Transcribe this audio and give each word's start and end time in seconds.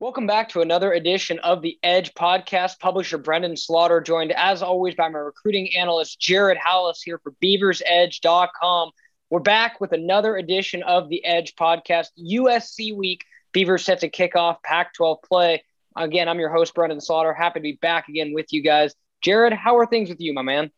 Welcome 0.00 0.28
back 0.28 0.50
to 0.50 0.60
another 0.60 0.92
edition 0.92 1.40
of 1.40 1.60
the 1.60 1.76
Edge 1.82 2.14
podcast. 2.14 2.78
Publisher 2.78 3.18
Brenden 3.18 3.58
Slaughter, 3.58 4.00
joined 4.00 4.30
as 4.30 4.62
always 4.62 4.94
by 4.94 5.08
my 5.08 5.18
recruiting 5.18 5.76
analyst 5.76 6.20
Jared 6.20 6.56
Halus 6.56 6.98
here 7.02 7.18
for 7.18 7.32
BeaversEdge.com. 7.42 8.92
We're 9.28 9.40
back 9.40 9.80
with 9.80 9.90
another 9.90 10.36
edition 10.36 10.84
of 10.84 11.08
the 11.08 11.24
Edge 11.24 11.56
podcast. 11.56 12.10
USC 12.16 12.94
week, 12.94 13.24
Beavers 13.50 13.84
set 13.84 13.98
to 13.98 14.08
kick 14.08 14.36
off 14.36 14.62
Pac 14.62 14.94
12 14.94 15.18
play. 15.22 15.64
Again, 15.96 16.28
I'm 16.28 16.38
your 16.38 16.52
host, 16.52 16.76
Brenden 16.76 17.02
Slaughter. 17.02 17.34
Happy 17.34 17.58
to 17.58 17.64
be 17.64 17.72
back 17.82 18.08
again 18.08 18.32
with 18.32 18.52
you 18.52 18.62
guys. 18.62 18.94
Jared, 19.20 19.52
how 19.52 19.76
are 19.78 19.86
things 19.86 20.10
with 20.10 20.20
you, 20.20 20.32
my 20.32 20.42
man? 20.42 20.70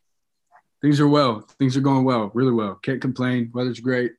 Things 0.81 0.99
are 0.99 1.09
well. 1.09 1.41
Things 1.59 1.77
are 1.77 1.83
going 1.83 2.05
well, 2.05 2.31
really 2.33 2.53
well. 2.53 2.77
Can't 2.77 3.03
complain. 3.03 3.51
Weather's 3.53 3.81
great. 3.81 4.13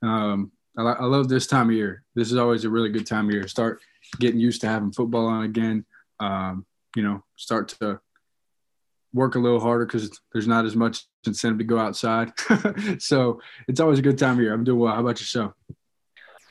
Um, 0.00 0.52
I, 0.78 0.82
I 0.82 1.04
love 1.06 1.28
this 1.28 1.48
time 1.48 1.70
of 1.70 1.74
year. 1.74 2.04
This 2.14 2.30
is 2.30 2.38
always 2.38 2.64
a 2.64 2.70
really 2.70 2.90
good 2.90 3.04
time 3.04 3.26
of 3.26 3.34
year. 3.34 3.48
Start 3.48 3.80
getting 4.18 4.40
used 4.40 4.60
to 4.62 4.68
having 4.68 4.92
football 4.92 5.26
on 5.26 5.44
again. 5.44 5.84
Um, 6.20 6.66
you 6.96 7.02
know, 7.02 7.22
start 7.36 7.68
to 7.80 8.00
work 9.12 9.36
a 9.36 9.38
little 9.38 9.60
harder 9.60 9.86
because 9.86 10.20
there's 10.32 10.46
not 10.46 10.64
as 10.64 10.76
much 10.76 11.06
incentive 11.26 11.58
to 11.58 11.64
go 11.64 11.78
outside. 11.78 12.32
so 12.98 13.40
it's 13.68 13.80
always 13.80 13.98
a 13.98 14.02
good 14.02 14.18
time 14.18 14.34
of 14.34 14.40
year. 14.40 14.52
I'm 14.52 14.64
doing 14.64 14.78
well. 14.78 14.94
How 14.94 15.00
about 15.00 15.20
yourself? 15.20 15.52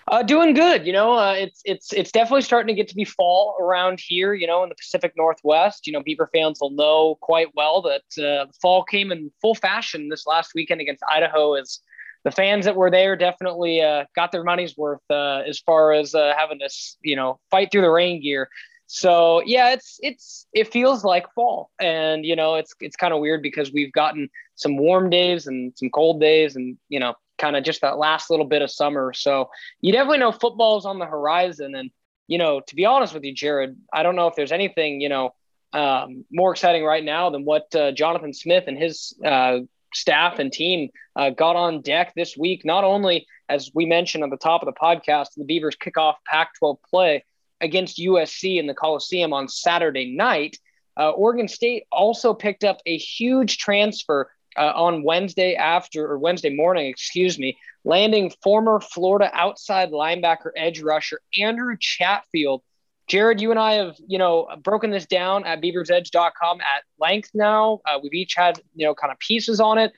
Uh, 0.07 0.21
doing 0.21 0.53
good. 0.53 0.85
You 0.85 0.91
know, 0.91 1.13
uh, 1.13 1.33
it's 1.33 1.61
it's 1.63 1.93
it's 1.93 2.11
definitely 2.11 2.41
starting 2.41 2.67
to 2.67 2.79
get 2.79 2.89
to 2.89 2.95
be 2.95 3.05
fall 3.05 3.55
around 3.61 4.01
here. 4.05 4.33
You 4.33 4.47
know, 4.47 4.63
in 4.63 4.69
the 4.69 4.75
Pacific 4.75 5.13
Northwest. 5.15 5.87
You 5.87 5.93
know, 5.93 6.03
Beaver 6.03 6.29
fans 6.33 6.59
will 6.59 6.71
know 6.71 7.17
quite 7.21 7.47
well 7.55 7.81
that 7.83 8.23
uh, 8.23 8.51
fall 8.61 8.83
came 8.83 9.11
in 9.11 9.31
full 9.41 9.55
fashion 9.55 10.09
this 10.09 10.27
last 10.27 10.51
weekend 10.55 10.81
against 10.81 11.03
Idaho. 11.09 11.53
As 11.53 11.79
the 12.23 12.31
fans 12.31 12.65
that 12.65 12.75
were 12.75 12.89
there 12.89 13.15
definitely 13.15 13.81
uh, 13.81 14.05
got 14.15 14.31
their 14.31 14.43
money's 14.43 14.77
worth 14.77 15.01
uh, 15.09 15.41
as 15.47 15.59
far 15.59 15.93
as 15.93 16.15
uh, 16.15 16.33
having 16.37 16.59
to 16.59 16.69
you 17.01 17.15
know 17.15 17.39
fight 17.51 17.69
through 17.71 17.81
the 17.81 17.89
rain 17.89 18.21
gear. 18.21 18.49
So 18.87 19.41
yeah, 19.45 19.71
it's 19.71 19.99
it's 20.01 20.45
it 20.53 20.71
feels 20.71 21.03
like 21.03 21.31
fall, 21.33 21.71
and 21.79 22.25
you 22.25 22.35
know 22.35 22.55
it's 22.55 22.73
it's 22.79 22.95
kind 22.95 23.13
of 23.13 23.19
weird 23.19 23.41
because 23.41 23.71
we've 23.71 23.91
gotten 23.91 24.29
some 24.55 24.77
warm 24.77 25.09
days 25.09 25.47
and 25.47 25.73
some 25.75 25.89
cold 25.89 26.19
days, 26.21 26.55
and 26.55 26.77
you 26.89 26.99
know 26.99 27.15
kind 27.37 27.55
of 27.55 27.63
just 27.63 27.81
that 27.81 27.97
last 27.97 28.29
little 28.29 28.45
bit 28.45 28.61
of 28.61 28.71
summer. 28.71 29.13
So 29.13 29.49
you 29.81 29.91
definitely 29.91 30.19
know 30.19 30.31
football's 30.31 30.85
on 30.85 30.99
the 30.99 31.05
horizon, 31.05 31.75
and 31.75 31.91
you 32.27 32.37
know 32.37 32.61
to 32.61 32.75
be 32.75 32.85
honest 32.85 33.13
with 33.13 33.23
you, 33.23 33.33
Jared, 33.33 33.77
I 33.91 34.03
don't 34.03 34.15
know 34.15 34.27
if 34.27 34.35
there's 34.35 34.51
anything 34.51 35.01
you 35.01 35.09
know 35.09 35.33
um, 35.73 36.23
more 36.31 36.51
exciting 36.51 36.83
right 36.83 37.03
now 37.03 37.31
than 37.31 37.45
what 37.45 37.73
uh, 37.75 37.91
Jonathan 37.91 38.33
Smith 38.33 38.65
and 38.67 38.77
his 38.77 39.13
uh, 39.25 39.59
staff 39.95 40.39
and 40.39 40.51
team 40.51 40.89
uh, 41.15 41.29
got 41.29 41.55
on 41.55 41.81
deck 41.81 42.13
this 42.15 42.37
week. 42.37 42.65
Not 42.65 42.83
only, 42.83 43.27
as 43.49 43.71
we 43.73 43.85
mentioned 43.85 44.23
at 44.23 44.29
the 44.29 44.37
top 44.37 44.61
of 44.61 44.67
the 44.67 44.79
podcast, 44.79 45.27
the 45.35 45.45
Beavers 45.45 45.75
kick 45.75 45.97
off 45.97 46.17
Pac 46.25 46.55
12 46.59 46.77
play 46.89 47.23
against 47.61 47.97
USC 47.97 48.59
in 48.59 48.67
the 48.67 48.73
Coliseum 48.73 49.33
on 49.33 49.47
Saturday 49.47 50.15
night. 50.15 50.57
Uh, 50.99 51.09
Oregon 51.11 51.47
State 51.47 51.83
also 51.91 52.33
picked 52.33 52.63
up 52.63 52.79
a 52.85 52.97
huge 52.97 53.57
transfer 53.57 54.29
uh, 54.57 54.71
on 54.75 55.03
Wednesday 55.03 55.55
after 55.55 56.05
or 56.05 56.19
Wednesday 56.19 56.53
morning, 56.53 56.87
excuse 56.87 57.39
me, 57.39 57.57
landing 57.83 58.31
former 58.41 58.79
Florida 58.79 59.29
outside 59.33 59.91
linebacker 59.91 60.51
edge 60.55 60.81
rusher 60.81 61.19
Andrew 61.37 61.75
Chatfield 61.79 62.61
Jared, 63.07 63.41
you 63.41 63.51
and 63.51 63.59
I 63.59 63.73
have, 63.73 63.95
you 64.07 64.17
know, 64.17 64.47
broken 64.63 64.89
this 64.89 65.05
down 65.05 65.45
at 65.45 65.61
beaversedge.com 65.61 66.61
at 66.61 66.83
length 66.99 67.31
now. 67.33 67.81
Uh, 67.85 67.99
we've 68.01 68.13
each 68.13 68.35
had, 68.35 68.61
you 68.75 68.85
know, 68.85 68.95
kind 68.95 69.11
of 69.11 69.19
pieces 69.19 69.59
on 69.59 69.77
it. 69.77 69.91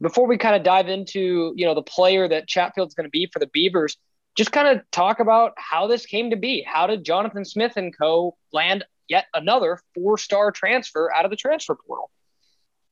Before 0.00 0.26
we 0.26 0.38
kind 0.38 0.56
of 0.56 0.62
dive 0.62 0.88
into, 0.88 1.52
you 1.56 1.66
know, 1.66 1.74
the 1.74 1.82
player 1.82 2.28
that 2.28 2.48
Chatfield's 2.48 2.94
going 2.94 3.06
to 3.06 3.10
be 3.10 3.28
for 3.32 3.38
the 3.38 3.48
Beavers, 3.48 3.96
just 4.36 4.52
kind 4.52 4.68
of 4.68 4.88
talk 4.92 5.18
about 5.20 5.52
how 5.56 5.86
this 5.86 6.06
came 6.06 6.30
to 6.30 6.36
be. 6.36 6.62
How 6.62 6.86
did 6.86 7.04
Jonathan 7.04 7.44
Smith 7.44 7.72
and 7.76 7.96
co 7.96 8.36
land 8.52 8.84
yet 9.08 9.26
another 9.34 9.80
four-star 9.94 10.52
transfer 10.52 11.12
out 11.12 11.24
of 11.24 11.30
the 11.30 11.36
transfer 11.36 11.74
portal? 11.74 12.10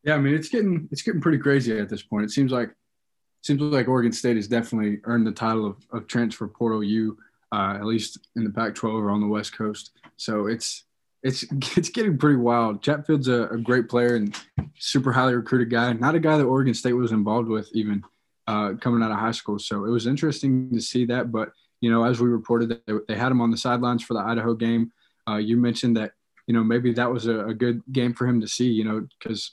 Yeah, 0.02 0.14
I 0.14 0.18
mean, 0.18 0.34
it's 0.34 0.48
getting 0.48 0.88
it's 0.90 1.02
getting 1.02 1.20
pretty 1.20 1.38
crazy 1.38 1.78
at 1.78 1.88
this 1.88 2.02
point. 2.02 2.24
It 2.24 2.30
seems 2.30 2.52
like 2.52 2.70
seems 3.42 3.60
like 3.60 3.88
Oregon 3.88 4.12
State 4.12 4.36
has 4.36 4.48
definitely 4.48 5.00
earned 5.04 5.26
the 5.26 5.32
title 5.32 5.66
of, 5.66 5.76
of 5.92 6.06
transfer 6.06 6.48
portal 6.48 6.82
U 6.82 7.16
uh, 7.52 7.74
at 7.76 7.84
least 7.84 8.18
in 8.36 8.44
the 8.44 8.50
Pac-12 8.50 8.92
or 8.92 9.10
on 9.10 9.20
the 9.20 9.26
West 9.26 9.56
Coast. 9.56 9.92
So 10.16 10.46
it's 10.46 10.84
it's 11.22 11.42
it's 11.76 11.88
getting 11.88 12.18
pretty 12.18 12.36
wild. 12.36 12.82
Chatfield's 12.82 13.28
a, 13.28 13.48
a 13.48 13.58
great 13.58 13.88
player 13.88 14.16
and 14.16 14.34
super 14.78 15.12
highly 15.12 15.34
recruited 15.34 15.70
guy. 15.70 15.92
Not 15.92 16.14
a 16.14 16.20
guy 16.20 16.36
that 16.38 16.44
Oregon 16.44 16.74
State 16.74 16.94
was 16.94 17.12
involved 17.12 17.48
with 17.48 17.68
even 17.74 18.02
uh, 18.46 18.74
coming 18.80 19.02
out 19.02 19.10
of 19.10 19.18
high 19.18 19.32
school. 19.32 19.58
So 19.58 19.84
it 19.84 19.90
was 19.90 20.06
interesting 20.06 20.70
to 20.72 20.80
see 20.80 21.04
that. 21.06 21.32
But 21.32 21.50
you 21.80 21.90
know, 21.90 22.04
as 22.04 22.20
we 22.20 22.28
reported, 22.28 22.80
they, 22.86 22.94
they 23.08 23.14
had 23.16 23.32
him 23.32 23.40
on 23.40 23.50
the 23.50 23.56
sidelines 23.56 24.02
for 24.02 24.14
the 24.14 24.20
Idaho 24.20 24.54
game. 24.54 24.92
Uh, 25.28 25.36
you 25.36 25.56
mentioned 25.56 25.96
that 25.96 26.12
you 26.46 26.54
know 26.54 26.62
maybe 26.62 26.92
that 26.94 27.12
was 27.12 27.26
a, 27.26 27.46
a 27.46 27.54
good 27.54 27.82
game 27.92 28.14
for 28.14 28.26
him 28.26 28.40
to 28.40 28.48
see. 28.48 28.70
You 28.70 28.84
know, 28.84 29.06
because 29.18 29.52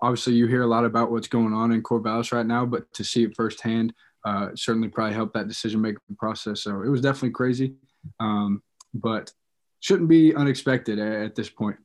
obviously 0.00 0.34
you 0.34 0.46
hear 0.46 0.62
a 0.62 0.66
lot 0.66 0.84
about 0.84 1.10
what's 1.10 1.28
going 1.28 1.52
on 1.52 1.72
in 1.72 1.82
Corvallis 1.82 2.32
right 2.32 2.46
now, 2.46 2.66
but 2.66 2.92
to 2.94 3.04
see 3.04 3.24
it 3.24 3.36
firsthand 3.36 3.94
uh, 4.26 4.48
certainly 4.56 4.88
probably 4.88 5.14
helped 5.14 5.34
that 5.34 5.46
decision 5.46 5.80
making 5.80 6.00
process. 6.18 6.62
So 6.62 6.82
it 6.82 6.88
was 6.88 7.00
definitely 7.00 7.30
crazy, 7.30 7.74
um, 8.18 8.60
but 8.92 9.32
shouldn't 9.78 10.08
be 10.08 10.34
unexpected 10.34 10.98
at, 10.98 11.12
at, 11.22 11.34
this 11.36 11.48
point. 11.48 11.76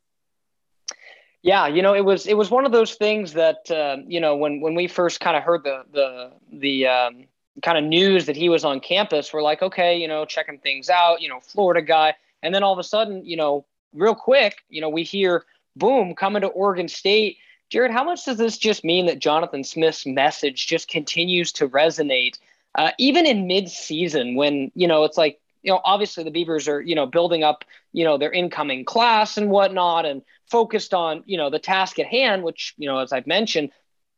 Yeah, 1.43 1.67
you 1.67 1.83
know, 1.83 1.93
it 1.93 2.03
was 2.03 2.25
it 2.25 2.35
was 2.35 2.49
one 2.49 2.65
of 2.65 2.71
those 2.71 2.95
things 2.95 3.33
that 3.33 3.69
uh, 3.69 3.97
you 4.07 4.19
know 4.19 4.35
when 4.35 4.59
when 4.59 4.73
we 4.73 4.87
first 4.87 5.19
kind 5.19 5.37
of 5.37 5.43
heard 5.43 5.63
the 5.63 5.83
the 5.93 6.31
the 6.51 6.87
um, 6.87 7.27
kind 7.61 7.77
of 7.77 7.83
news 7.83 8.25
that 8.25 8.35
he 8.35 8.49
was 8.49 8.65
on 8.65 8.79
campus, 8.79 9.31
we're 9.31 9.43
like, 9.43 9.61
okay, 9.61 9.95
you 9.95 10.07
know, 10.07 10.25
checking 10.25 10.57
things 10.57 10.89
out, 10.89 11.21
you 11.21 11.29
know, 11.29 11.39
Florida 11.39 11.81
guy, 11.83 12.15
and 12.41 12.55
then 12.55 12.63
all 12.63 12.73
of 12.73 12.79
a 12.79 12.83
sudden, 12.83 13.23
you 13.23 13.37
know, 13.37 13.65
real 13.93 14.15
quick, 14.15 14.55
you 14.67 14.81
know, 14.81 14.89
we 14.89 15.03
hear 15.03 15.45
boom 15.75 16.15
coming 16.15 16.41
to 16.41 16.47
Oregon 16.47 16.87
State 16.87 17.37
Jared, 17.71 17.91
how 17.91 18.03
much 18.03 18.25
does 18.25 18.37
this 18.37 18.57
just 18.57 18.83
mean 18.83 19.05
that 19.05 19.19
Jonathan 19.19 19.63
Smith's 19.63 20.05
message 20.05 20.67
just 20.67 20.89
continues 20.89 21.53
to 21.53 21.69
resonate, 21.69 22.37
uh, 22.77 22.91
even 22.97 23.25
in 23.25 23.47
mid-season 23.47 24.35
when 24.35 24.73
you 24.75 24.89
know 24.89 25.05
it's 25.05 25.17
like 25.17 25.39
you 25.63 25.71
know 25.71 25.79
obviously 25.85 26.25
the 26.25 26.31
Beavers 26.31 26.67
are 26.67 26.81
you 26.81 26.95
know 26.95 27.05
building 27.05 27.43
up 27.45 27.63
you 27.93 28.03
know 28.03 28.17
their 28.17 28.31
incoming 28.31 28.83
class 28.83 29.37
and 29.37 29.49
whatnot 29.49 30.05
and 30.05 30.21
focused 30.47 30.93
on 30.93 31.23
you 31.25 31.37
know 31.37 31.49
the 31.49 31.59
task 31.59 31.97
at 31.97 32.07
hand, 32.07 32.43
which 32.43 32.73
you 32.77 32.89
know 32.89 32.97
as 32.97 33.13
I've 33.13 33.25
mentioned, 33.25 33.71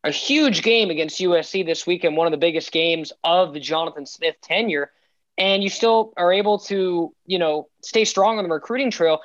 a 0.04 0.10
huge 0.10 0.64
game 0.64 0.90
against 0.90 1.20
USC 1.22 1.64
this 1.64 1.86
weekend, 1.86 2.18
one 2.18 2.26
of 2.26 2.32
the 2.32 2.38
biggest 2.38 2.72
games 2.72 3.14
of 3.24 3.54
the 3.54 3.60
Jonathan 3.60 4.08
Smith 4.08 4.36
tenure, 4.42 4.90
and 5.38 5.62
you 5.62 5.70
still 5.70 6.12
are 6.18 6.34
able 6.34 6.58
to 6.58 7.14
you 7.28 7.38
know 7.38 7.70
stay 7.84 8.04
strong 8.04 8.40
on 8.40 8.46
the 8.46 8.50
recruiting 8.50 8.90
trail 8.90 9.20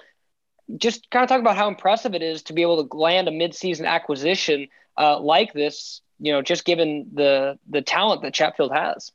just 0.77 1.11
kind 1.11 1.23
of 1.23 1.29
talk 1.29 1.41
about 1.41 1.57
how 1.57 1.69
impressive 1.69 2.15
it 2.15 2.23
is 2.23 2.43
to 2.45 2.53
be 2.53 2.63
able 2.63 2.87
to 2.87 2.97
land 2.97 3.29
a 3.29 3.31
midseason 3.31 3.87
acquisition 3.87 4.69
uh, 4.97 5.19
like 5.19 5.53
this. 5.53 6.03
You 6.21 6.33
know, 6.33 6.43
just 6.43 6.65
given 6.65 7.11
the 7.15 7.59
the 7.69 7.81
talent 7.81 8.23
that 8.23 8.35
Chatfield 8.35 8.73
has. 8.73 9.13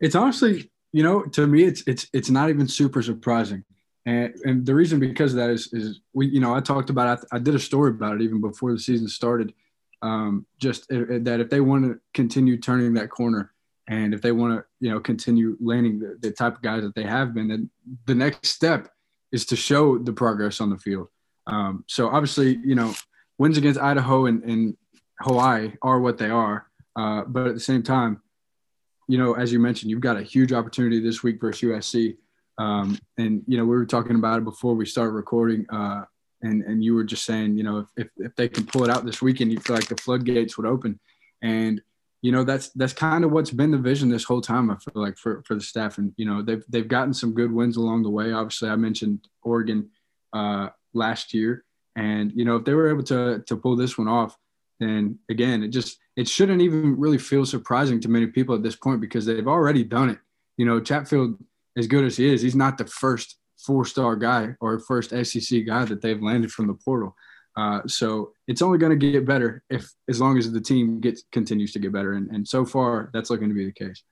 It's 0.00 0.14
honestly, 0.14 0.70
you 0.92 1.02
know, 1.02 1.22
to 1.22 1.46
me, 1.46 1.64
it's 1.64 1.82
it's 1.86 2.06
it's 2.12 2.30
not 2.30 2.50
even 2.50 2.68
super 2.68 3.02
surprising, 3.02 3.64
and 4.04 4.34
and 4.44 4.66
the 4.66 4.74
reason 4.74 5.00
because 5.00 5.32
of 5.32 5.38
that 5.38 5.50
is 5.50 5.72
is 5.72 6.00
we, 6.12 6.26
you 6.26 6.40
know, 6.40 6.54
I 6.54 6.60
talked 6.60 6.90
about 6.90 7.24
I, 7.32 7.36
I 7.36 7.38
did 7.38 7.54
a 7.54 7.58
story 7.58 7.90
about 7.90 8.16
it 8.16 8.22
even 8.22 8.40
before 8.40 8.72
the 8.72 8.78
season 8.78 9.08
started. 9.08 9.54
Um, 10.00 10.46
just 10.60 10.88
that 10.90 11.40
if 11.40 11.50
they 11.50 11.60
want 11.60 11.84
to 11.86 11.98
continue 12.14 12.58
turning 12.58 12.94
that 12.94 13.10
corner, 13.10 13.52
and 13.88 14.12
if 14.12 14.20
they 14.20 14.30
want 14.30 14.60
to, 14.60 14.64
you 14.78 14.90
know, 14.92 15.00
continue 15.00 15.56
landing 15.60 15.98
the, 15.98 16.18
the 16.20 16.30
type 16.30 16.56
of 16.56 16.62
guys 16.62 16.82
that 16.82 16.94
they 16.94 17.02
have 17.02 17.34
been, 17.34 17.48
then 17.48 17.70
the 18.06 18.14
next 18.14 18.48
step 18.50 18.90
is 19.32 19.46
to 19.46 19.56
show 19.56 19.98
the 19.98 20.12
progress 20.12 20.60
on 20.60 20.70
the 20.70 20.78
field. 20.78 21.08
Um, 21.46 21.84
so 21.86 22.08
obviously, 22.08 22.58
you 22.64 22.74
know, 22.74 22.94
wins 23.38 23.56
against 23.56 23.80
Idaho 23.80 24.26
and, 24.26 24.42
and 24.44 24.76
Hawaii 25.20 25.72
are 25.82 26.00
what 26.00 26.18
they 26.18 26.30
are. 26.30 26.66
Uh, 26.96 27.22
but 27.26 27.46
at 27.46 27.54
the 27.54 27.60
same 27.60 27.82
time, 27.82 28.20
you 29.08 29.18
know, 29.18 29.34
as 29.34 29.52
you 29.52 29.58
mentioned, 29.58 29.90
you've 29.90 30.00
got 30.00 30.16
a 30.16 30.22
huge 30.22 30.52
opportunity 30.52 31.00
this 31.00 31.22
week 31.22 31.40
versus 31.40 31.68
USC. 31.68 32.16
Um, 32.58 32.98
and, 33.16 33.42
you 33.46 33.56
know, 33.56 33.64
we 33.64 33.76
were 33.76 33.86
talking 33.86 34.16
about 34.16 34.38
it 34.38 34.44
before 34.44 34.74
we 34.74 34.84
started 34.84 35.12
recording. 35.12 35.64
Uh, 35.70 36.04
and, 36.42 36.62
and 36.62 36.84
you 36.84 36.94
were 36.94 37.04
just 37.04 37.24
saying, 37.24 37.56
you 37.56 37.64
know, 37.64 37.86
if, 37.96 38.08
if 38.16 38.34
they 38.36 38.48
can 38.48 38.66
pull 38.66 38.84
it 38.84 38.90
out 38.90 39.04
this 39.04 39.22
weekend, 39.22 39.52
you 39.52 39.60
feel 39.60 39.76
like 39.76 39.88
the 39.88 39.96
floodgates 39.96 40.56
would 40.56 40.66
open. 40.66 41.00
And 41.42 41.80
you 42.22 42.32
know 42.32 42.44
that's 42.44 42.70
that's 42.70 42.92
kind 42.92 43.24
of 43.24 43.30
what's 43.30 43.50
been 43.50 43.70
the 43.70 43.78
vision 43.78 44.08
this 44.08 44.24
whole 44.24 44.40
time. 44.40 44.70
I 44.70 44.76
feel 44.76 45.02
like 45.02 45.16
for 45.16 45.42
for 45.46 45.54
the 45.54 45.60
staff, 45.60 45.98
and 45.98 46.12
you 46.16 46.24
know 46.24 46.42
they've 46.42 46.64
they've 46.68 46.88
gotten 46.88 47.14
some 47.14 47.34
good 47.34 47.52
wins 47.52 47.76
along 47.76 48.02
the 48.02 48.10
way. 48.10 48.32
Obviously, 48.32 48.68
I 48.68 48.76
mentioned 48.76 49.28
Oregon 49.42 49.90
uh, 50.32 50.68
last 50.94 51.32
year, 51.32 51.64
and 51.96 52.32
you 52.34 52.44
know 52.44 52.56
if 52.56 52.64
they 52.64 52.74
were 52.74 52.90
able 52.90 53.04
to 53.04 53.42
to 53.46 53.56
pull 53.56 53.76
this 53.76 53.96
one 53.96 54.08
off, 54.08 54.36
then 54.80 55.18
again 55.28 55.62
it 55.62 55.68
just 55.68 55.98
it 56.16 56.28
shouldn't 56.28 56.62
even 56.62 56.98
really 56.98 57.18
feel 57.18 57.46
surprising 57.46 58.00
to 58.00 58.08
many 58.08 58.26
people 58.26 58.54
at 58.54 58.62
this 58.62 58.76
point 58.76 59.00
because 59.00 59.24
they've 59.24 59.46
already 59.46 59.84
done 59.84 60.10
it. 60.10 60.18
You 60.56 60.66
know, 60.66 60.80
Chatfield, 60.80 61.38
as 61.76 61.86
good 61.86 62.04
as 62.04 62.16
he 62.16 62.32
is, 62.32 62.42
he's 62.42 62.56
not 62.56 62.78
the 62.78 62.86
first 62.86 63.36
four 63.58 63.84
star 63.84 64.16
guy 64.16 64.56
or 64.60 64.80
first 64.80 65.10
SEC 65.10 65.66
guy 65.66 65.84
that 65.84 66.02
they've 66.02 66.22
landed 66.22 66.50
from 66.50 66.66
the 66.66 66.74
portal. 66.74 67.14
Uh, 67.58 67.80
so 67.88 68.32
it's 68.46 68.62
only 68.62 68.78
going 68.78 68.96
to 68.96 69.12
get 69.12 69.26
better 69.26 69.64
if, 69.68 69.92
as 70.08 70.20
long 70.20 70.38
as 70.38 70.52
the 70.52 70.60
team 70.60 71.00
gets 71.00 71.24
continues 71.32 71.72
to 71.72 71.80
get 71.80 71.92
better, 71.92 72.12
and, 72.12 72.30
and 72.30 72.46
so 72.46 72.64
far 72.64 73.10
that's 73.12 73.30
looking 73.30 73.48
to 73.48 73.54
be 73.54 73.64
the 73.64 73.72
case. 73.72 74.04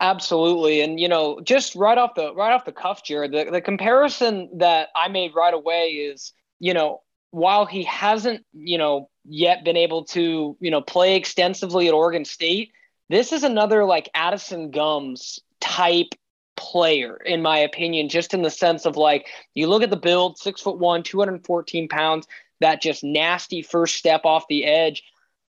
Absolutely, 0.00 0.80
and 0.80 0.98
you 0.98 1.06
know, 1.06 1.38
just 1.40 1.74
right 1.74 1.98
off 1.98 2.14
the 2.14 2.34
right 2.34 2.54
off 2.54 2.64
the 2.64 2.72
cuff, 2.72 3.04
Jared, 3.04 3.32
the, 3.32 3.50
the 3.50 3.60
comparison 3.60 4.48
that 4.58 4.88
I 4.96 5.08
made 5.08 5.32
right 5.34 5.52
away 5.52 5.88
is, 5.88 6.32
you 6.60 6.72
know, 6.72 7.02
while 7.30 7.66
he 7.66 7.82
hasn't, 7.82 8.46
you 8.54 8.78
know, 8.78 9.10
yet 9.26 9.64
been 9.64 9.76
able 9.76 10.04
to, 10.04 10.56
you 10.58 10.70
know, 10.70 10.80
play 10.80 11.16
extensively 11.16 11.88
at 11.88 11.94
Oregon 11.94 12.24
State, 12.24 12.72
this 13.10 13.34
is 13.34 13.42
another 13.42 13.84
like 13.84 14.08
Addison 14.14 14.70
Gumbs 14.70 15.40
type 15.60 16.14
player, 16.56 17.16
in 17.16 17.42
my 17.42 17.58
opinion, 17.58 18.08
just 18.08 18.32
in 18.32 18.40
the 18.40 18.50
sense 18.50 18.86
of 18.86 18.96
like 18.96 19.28
you 19.54 19.66
look 19.66 19.82
at 19.82 19.90
the 19.90 19.96
build, 19.96 20.38
six 20.38 20.62
foot 20.62 20.78
one, 20.78 21.02
214 21.02 21.88
pounds, 21.88 22.26
that 22.60 22.82
just 22.82 23.04
nasty 23.04 23.62
first 23.62 23.96
step 23.96 24.22
off 24.24 24.44
the 24.48 24.64
edge. 24.64 25.02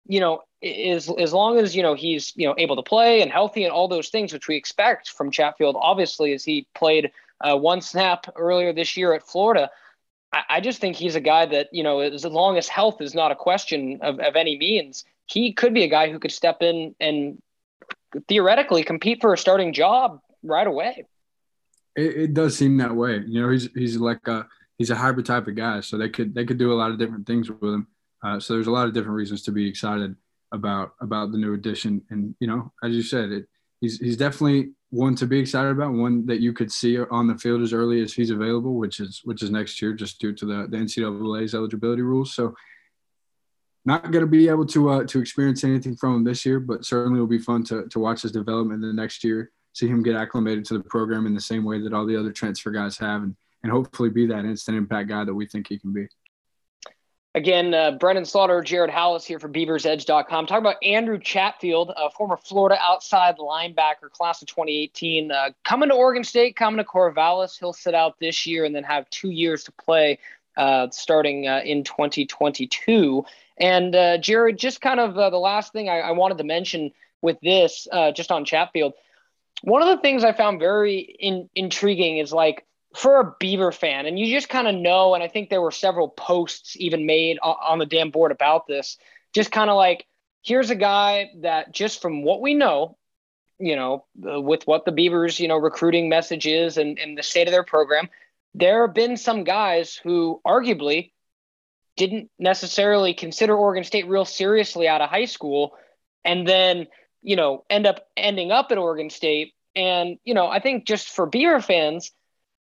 You 0.07 0.21
know, 0.21 0.43
is 0.61 1.11
as 1.19 1.33
long 1.33 1.59
as 1.59 1.77
you 1.77 1.83
know 1.83 1.95
he's 1.95 2.33
you 2.37 2.47
know 2.47 2.55
able 2.59 2.77
to 2.77 2.83
play 2.83 3.23
and 3.23 3.31
healthy 3.31 3.65
and 3.65 3.73
all 3.73 3.89
those 3.89 4.09
things 4.09 4.33
which 4.33 4.49
we 4.49 4.57
expect 4.57 5.11
from 5.11 5.31
Chatfield. 5.31 5.77
Obviously, 5.79 6.33
as 6.33 6.45
he 6.45 6.67
played 6.75 7.11
uh, 7.41 7.57
one 7.57 7.81
snap 7.81 8.27
earlier 8.37 8.73
this 8.73 8.97
year 8.97 9.13
at 9.13 9.27
Florida, 9.27 9.71
I, 10.33 10.43
I, 10.49 10.61
just 10.61 10.81
think 10.81 10.97
he's 10.97 11.15
a 11.15 11.21
guy 11.21 11.47
that 11.47 11.69
you 11.73 11.83
know 11.83 12.01
as 12.01 12.25
long 12.25 12.59
as 12.59 12.69
health 12.69 13.01
is 13.01 13.15
not 13.15 13.31
a 13.31 13.37
question 13.37 14.01
of, 14.03 14.19
of 14.19 14.35
any 14.35 14.59
means, 14.59 15.05
he 15.27 15.53
could 15.53 15.75
be 15.75 15.85
a 15.85 15.89
guy 15.89 16.11
who 16.11 16.19
could 16.19 16.33
step 16.33 16.63
in 16.63 16.95
and 16.99 17.41
theoretically 18.27 18.83
compete 18.83 19.21
for 19.21 19.33
a 19.33 19.39
starting 19.39 19.73
job 19.73 20.21
right 20.43 20.67
away. 20.67 21.07
It, 21.95 22.17
it 22.17 22.35
does 22.35 22.57
seem 22.57 22.79
that 22.79 22.95
way. 22.97 23.23
You 23.27 23.43
know, 23.43 23.51
he's 23.51 23.69
he's 23.75 23.97
like 23.97 24.27
a 24.27 24.47
he's 24.79 24.91
a 24.91 24.97
hybrid 24.97 25.27
type 25.27 25.47
of 25.47 25.57
guy, 25.57 25.81
so 25.81 25.99
they 25.99 26.09
could 26.09 26.35
they 26.35 26.47
could 26.47 26.59
do 26.59 26.73
a 26.73 26.79
lot 26.81 26.91
of 26.91 26.99
different 26.99 27.27
things 27.27 27.51
with 27.51 27.75
him. 27.75 27.87
Uh, 28.25 28.41
so 28.41 28.55
there's 28.55 28.67
a 28.67 28.73
lot 28.73 28.87
of 28.87 28.95
different 28.95 29.17
reasons 29.17 29.43
to 29.43 29.53
be 29.53 29.69
excited 29.69 30.17
about 30.53 30.95
about 31.01 31.33
the 31.33 31.39
new 31.39 31.55
addition. 31.55 32.03
And 32.11 32.35
you 32.41 32.47
know, 32.47 32.73
as 32.83 32.95
you 32.95 33.03
said, 33.03 33.31
it 33.31 33.49
he's 33.81 33.99
he's 33.99 34.17
definitely 34.17 34.73
one 34.91 35.15
to 35.17 35.27
be 35.27 35.39
excited 35.39 35.71
about, 35.71 35.93
one 35.93 36.25
that 36.27 36.41
you 36.41 36.53
could 36.53 36.73
see 36.73 36.99
on 36.99 37.27
the 37.27 37.37
field 37.37 37.61
as 37.63 37.73
early 37.73 38.01
as 38.01 38.15
he's 38.15 38.31
available, 38.31 38.75
which 38.75 39.01
is 39.01 39.21
which 39.25 39.43
is 39.43 39.51
next 39.51 39.83
year, 39.83 39.93
just 39.93 40.19
due 40.21 40.33
to 40.33 40.47
the, 40.47 40.67
the 40.69 40.77
NCAA's 40.77 41.55
eligibility 41.55 42.03
rules. 42.03 42.35
So 42.35 42.55
not 43.85 44.11
going 44.11 44.25
to 44.25 44.31
be 44.31 44.49
able 44.49 44.67
to 44.67 44.91
uh, 44.91 45.05
to 45.05 45.21
experience 45.21 45.65
anything 45.65 45.97
from 45.97 46.17
him 46.17 46.25
this 46.25 46.45
year, 46.45 46.61
but 46.61 46.85
certainly 46.85 47.21
will 47.21 47.27
be 47.27 47.39
fun 47.39 47.65
to 47.65 47.87
to 47.89 47.99
watch 47.99 48.23
his 48.23 48.33
development 48.33 48.81
the 48.81 48.93
next 48.93 49.25
year, 49.25 49.51
see 49.73 49.89
him 49.89 50.03
get 50.03 50.17
acclimated 50.17 50.65
to 50.67 50.75
the 50.75 50.85
program 50.85 51.27
in 51.27 51.35
the 51.35 51.41
same 51.41 51.65
way 51.65 51.81
that 51.81 51.93
all 51.93 52.07
the 52.07 52.17
other 52.17 52.33
transfer 52.33 52.71
guys 52.71 52.99
have, 52.99 53.23
and 53.23 53.37
and 53.63 53.73
hopefully 53.73 54.11
be 54.11 54.27
that 54.27 54.45
instant 54.45 54.77
impact 54.77 55.09
guy 55.09 55.25
that 55.25 55.35
we 55.35 55.47
think 55.47 55.69
he 55.69 55.79
can 55.79 55.93
be. 55.93 56.07
Again, 57.35 57.75
uh, 57.75 57.97
Brenden 58.01 58.27
Slaughter, 58.27 58.63
Jared 58.63 58.91
Halus 58.91 59.25
here 59.25 59.39
for 59.39 59.49
BeaversEdge.com. 59.49 60.47
Talk 60.47 60.59
about 60.59 60.77
Andrew 60.83 61.19
Chatfield, 61.19 61.93
a 61.97 62.11
former 62.11 62.37
Florida 62.37 62.77
outside 62.81 63.37
linebacker, 63.37 64.11
class 64.11 64.41
of 64.43 64.49
2018, 64.49 65.31
uh, 65.31 65.51
coming 65.63 65.91
to 65.91 65.95
Oregon 65.95 66.25
State, 66.25 66.57
coming 66.57 66.79
to 66.79 66.85
Corvallis. 66.85 67.59
He'll 67.59 67.75
sit 67.75 67.95
out 67.95 68.19
this 68.19 68.47
year 68.47 68.65
and 68.65 68.75
then 68.75 68.83
have 68.83 69.09
two 69.11 69.31
years 69.31 69.63
to 69.65 69.73
play 69.73 70.19
uh, 70.57 70.89
starting 70.91 71.47
uh, 71.47 71.61
in 71.65 71.85
2022. 71.85 73.25
And 73.59 73.95
uh, 73.95 74.19
Jared, 74.19 74.59
just 74.59 74.81
kind 74.81 74.99
of 74.99 75.17
uh, 75.17 75.31
the 75.31 75.39
last 75.39 75.73
thing 75.73 75.89
I, 75.89 76.01
I, 76.01 76.11
wanted 76.11 76.39
to 76.39 76.45
mention 76.45 76.91
with 77.23 77.39
this, 77.41 77.87
just 78.17 78.33
on 78.33 78.45
Chatfield, 78.45 78.95
one 79.63 79.83
of 79.83 79.89
the 79.89 79.99
things 79.99 80.25
I 80.25 80.33
found 80.33 80.59
very 80.59 80.99
in, 80.99 81.49
intriguing 81.55 82.19
is 82.19 82.33
like 82.33 82.67
for 82.95 83.21
a 83.21 83.35
Beaver 83.39 83.73
fan, 83.73 84.07
and 84.07 84.19
you 84.19 84.35
just 84.35 84.49
kind 84.49 84.67
of 84.67 84.75
know, 84.75 85.15
and 85.15 85.23
I 85.23 85.29
think 85.29 85.51
there 85.51 85.61
were 85.61 85.71
several 85.71 86.09
posts 86.09 86.77
even 86.79 87.07
made 87.07 87.39
on 87.43 87.79
the 87.79 87.87
damn 87.87 88.11
board 88.11 88.33
about 88.33 88.67
this, 88.67 88.97
just 89.35 89.53
kind 89.53 89.69
of 89.71 89.77
like, 89.77 90.07
here's 90.43 90.71
a 90.71 90.75
guy 90.75 91.31
that 91.43 91.73
just 91.73 92.01
from 92.01 92.23
what 92.23 92.41
we 92.41 92.55
know, 92.55 92.97
you 93.59 93.77
know, 93.77 94.07
uh, 94.27 94.41
with 94.41 94.67
what 94.67 94.85
the 94.85 94.93
Beavers, 94.93 95.39
you 95.39 95.49
know, 95.49 95.57
recruiting 95.57 96.09
message 96.09 96.47
is 96.47 96.79
and, 96.79 96.99
and 96.99 97.19
the 97.19 97.23
state 97.23 97.47
of 97.47 97.53
their 97.53 97.65
program, 97.65 98.09
there 98.55 98.87
have 98.87 98.95
been 98.95 99.17
some 99.17 99.45
guys 99.45 99.95
who 99.95 100.41
arguably 100.47 101.13
didn't 101.97 102.31
necessarily 102.39 103.13
consider 103.13 103.55
Oregon 103.57 103.85
State 103.85 104.09
real 104.09 104.25
seriously 104.25 104.89
out 104.89 105.01
of 105.03 105.11
high 105.11 105.27
school 105.27 105.77
and 106.25 106.47
then, 106.47 106.87
you 107.23 107.37
know, 107.37 107.65
end 107.69 107.87
up 107.87 108.07
ending 108.17 108.53
up 108.53 108.73
at 108.73 108.79
Oregon 108.79 109.11
State. 109.11 109.53
And, 109.75 110.19
you 110.25 110.35
know, 110.35 110.47
I 110.49 110.61
think 110.61 110.87
just 110.87 111.09
for 111.09 111.27
Beaver 111.27 111.61
fans, 111.61 112.13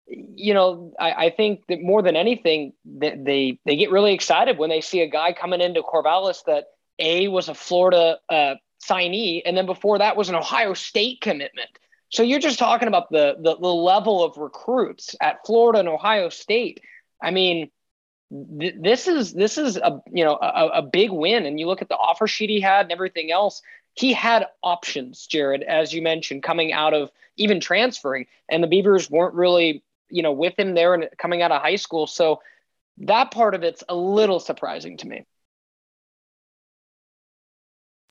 you 0.07 0.54
know, 0.54 0.94
I, 1.00 1.12
I, 1.12 1.30
think 1.30 1.68
that 1.68 1.81
more 1.81 2.01
than 2.01 2.15
anything, 2.15 2.74
that 3.00 3.25
they 3.25 3.59
they 3.65 3.75
get 3.75 3.92
really 3.92 4.13
excited 4.13 4.57
when 4.57 4.69
they 4.69 4.81
see 4.81 5.01
a 5.01 5.07
guy 5.07 5.33
coming 5.33 5.62
into 5.62 5.81
Corvallis 5.81 6.45
that 6.45 6.68
a 7.00 7.27
was 7.27 7.50
a 7.50 7.54
Florida 7.54 8.18
uh, 8.30 8.56
signee, 8.83 9.42
and 9.45 9.57
then 9.57 9.65
before 9.65 9.98
that 9.98 10.15
was 10.15 10.30
an 10.30 10.36
Ohio 10.36 10.74
State 10.74 11.21
commitment. 11.21 11.69
So 12.09 12.24
you're 12.24 12.39
just 12.39 12.59
talking 12.59 12.88
about 12.88 13.09
the, 13.12 13.36
the 13.39 13.57
the, 13.57 13.68
level 13.68 14.24
of 14.24 14.38
recruits 14.38 15.15
at 15.21 15.45
Florida 15.45 15.80
and 15.80 15.89
Ohio 15.89 16.30
State. 16.30 16.81
I 17.21 17.31
mean, 17.31 17.69
th- 18.60 18.75
this 18.80 19.07
is 19.07 19.33
this 19.33 19.57
is 19.57 19.75
a 19.75 20.01
you 20.12 20.24
know 20.24 20.38
a, 20.42 20.68
a 20.75 20.81
big 20.81 21.12
win, 21.12 21.45
and 21.45 21.60
you 21.60 21.68
look 21.68 21.81
at 21.81 21.89
the 21.89 21.98
offer 21.98 22.27
sheet 22.27 22.50
he 22.50 22.62
had 22.62 22.83
and 22.83 22.92
everything 22.94 23.31
else. 23.31 23.62
He 23.94 24.13
had 24.13 24.45
options, 24.62 25.25
Jared, 25.25 25.63
as 25.63 25.92
you 25.92 26.03
mentioned, 26.03 26.44
coming 26.44 26.71
out 26.71 26.94
of 26.94 27.12
even 27.36 27.60
transferring, 27.60 28.27
and 28.48 28.63
the 28.63 28.68
Beavers 28.68 29.10
weren't 29.10 29.33
really 29.33 29.83
you 30.09 30.21
know, 30.21 30.31
with 30.31 30.57
him 30.57 30.74
there 30.74 30.94
and 30.94 31.07
coming 31.18 31.42
out 31.42 31.51
of 31.51 31.62
high 31.62 31.75
school. 31.75 32.07
So 32.07 32.42
that 33.00 33.31
part 33.31 33.56
of 33.56 33.63
it's 33.63 33.83
a 33.89 33.95
little 33.95 34.39
surprising 34.39 34.98
to 34.98 35.07
me. 35.07 35.25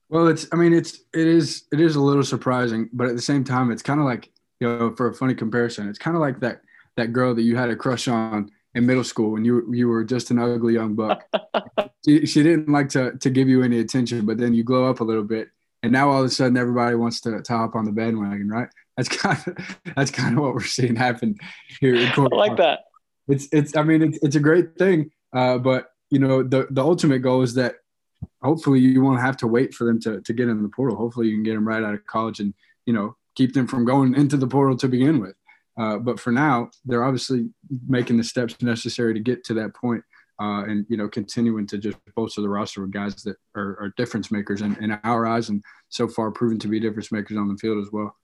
Well, 0.08 0.28
it's, 0.28 0.46
I 0.52 0.56
mean, 0.56 0.72
it's, 0.72 1.00
it 1.12 1.26
is, 1.26 1.64
it 1.72 1.80
is 1.80 1.96
a 1.96 2.00
little 2.00 2.22
surprising, 2.22 2.88
but 2.92 3.08
at 3.08 3.16
the 3.16 3.22
same 3.22 3.42
time, 3.42 3.72
it's 3.72 3.82
kind 3.82 3.98
of 3.98 4.06
like, 4.06 4.30
you 4.60 4.68
know, 4.68 4.94
for 4.94 5.08
a 5.08 5.14
funny 5.14 5.34
comparison, 5.34 5.88
it's 5.88 5.98
kind 5.98 6.16
of 6.16 6.20
like 6.20 6.38
that, 6.40 6.60
that 6.96 7.12
girl 7.12 7.34
that 7.34 7.42
you 7.42 7.56
had 7.56 7.70
a 7.70 7.76
crush 7.76 8.06
on 8.06 8.50
in 8.74 8.86
middle 8.86 9.02
school 9.02 9.32
when 9.32 9.44
you, 9.44 9.68
you 9.74 9.88
were 9.88 10.04
just 10.04 10.30
an 10.30 10.38
ugly 10.38 10.74
young 10.74 10.94
buck. 10.94 11.26
she, 12.04 12.24
she 12.24 12.44
didn't 12.44 12.68
like 12.68 12.88
to, 12.90 13.16
to 13.18 13.30
give 13.30 13.48
you 13.48 13.62
any 13.62 13.80
attention, 13.80 14.24
but 14.24 14.38
then 14.38 14.54
you 14.54 14.62
glow 14.62 14.88
up 14.88 15.00
a 15.00 15.04
little 15.04 15.24
bit 15.24 15.48
and 15.86 15.92
now 15.92 16.10
all 16.10 16.20
of 16.20 16.26
a 16.26 16.30
sudden 16.30 16.56
everybody 16.56 16.96
wants 16.96 17.20
to, 17.20 17.40
to 17.42 17.52
hop 17.52 17.74
on 17.74 17.84
the 17.84 17.92
bandwagon, 17.92 18.48
right? 18.48 18.68
That's 18.96 19.08
kind 19.08 19.38
of 19.46 19.78
that's 19.96 20.10
kind 20.10 20.36
of 20.36 20.42
what 20.42 20.54
we're 20.54 20.62
seeing 20.64 20.96
happen 20.96 21.36
here. 21.80 21.94
In 21.94 22.08
I 22.16 22.22
like 22.34 22.56
that. 22.56 22.80
It's 23.28 23.48
it's 23.52 23.76
I 23.76 23.82
mean 23.82 24.02
it's 24.02 24.18
it's 24.22 24.36
a 24.36 24.40
great 24.40 24.76
thing, 24.76 25.10
uh, 25.32 25.58
but 25.58 25.90
you 26.10 26.18
know 26.18 26.42
the 26.42 26.66
the 26.70 26.82
ultimate 26.82 27.20
goal 27.20 27.42
is 27.42 27.54
that 27.54 27.76
hopefully 28.42 28.80
you 28.80 29.02
won't 29.02 29.20
have 29.20 29.36
to 29.38 29.46
wait 29.46 29.74
for 29.74 29.84
them 29.84 30.00
to 30.00 30.20
to 30.20 30.32
get 30.32 30.48
in 30.48 30.62
the 30.62 30.68
portal. 30.68 30.96
Hopefully 30.96 31.28
you 31.28 31.34
can 31.34 31.42
get 31.42 31.54
them 31.54 31.66
right 31.66 31.82
out 31.82 31.94
of 31.94 32.06
college 32.06 32.40
and 32.40 32.54
you 32.86 32.92
know 32.92 33.16
keep 33.34 33.52
them 33.52 33.66
from 33.66 33.84
going 33.84 34.14
into 34.20 34.36
the 34.36 34.46
portal 34.46 34.76
to 34.76 34.88
begin 34.88 35.20
with. 35.20 35.34
Uh, 35.78 35.98
but 35.98 36.18
for 36.18 36.32
now, 36.32 36.70
they're 36.86 37.04
obviously 37.04 37.50
making 37.86 38.16
the 38.16 38.24
steps 38.24 38.60
necessary 38.62 39.12
to 39.12 39.20
get 39.20 39.44
to 39.44 39.52
that 39.52 39.74
point, 39.74 40.02
uh, 40.40 40.64
and 40.64 40.86
you 40.88 40.96
know 40.96 41.08
continuing 41.08 41.66
to 41.66 41.76
just 41.76 41.98
bolster 42.14 42.40
the 42.40 42.48
roster 42.48 42.80
with 42.80 42.92
guys 42.92 43.22
that 43.24 43.36
are, 43.54 43.78
are 43.78 43.92
difference 43.98 44.30
makers 44.30 44.62
in, 44.62 44.74
in 44.82 44.98
our 45.04 45.26
eyes, 45.26 45.50
and 45.50 45.62
so 45.90 46.08
far 46.08 46.30
proven 46.30 46.58
to 46.58 46.68
be 46.68 46.80
difference 46.80 47.12
makers 47.12 47.36
on 47.36 47.48
the 47.48 47.58
field 47.58 47.84
as 47.84 47.92
well. 47.92 48.16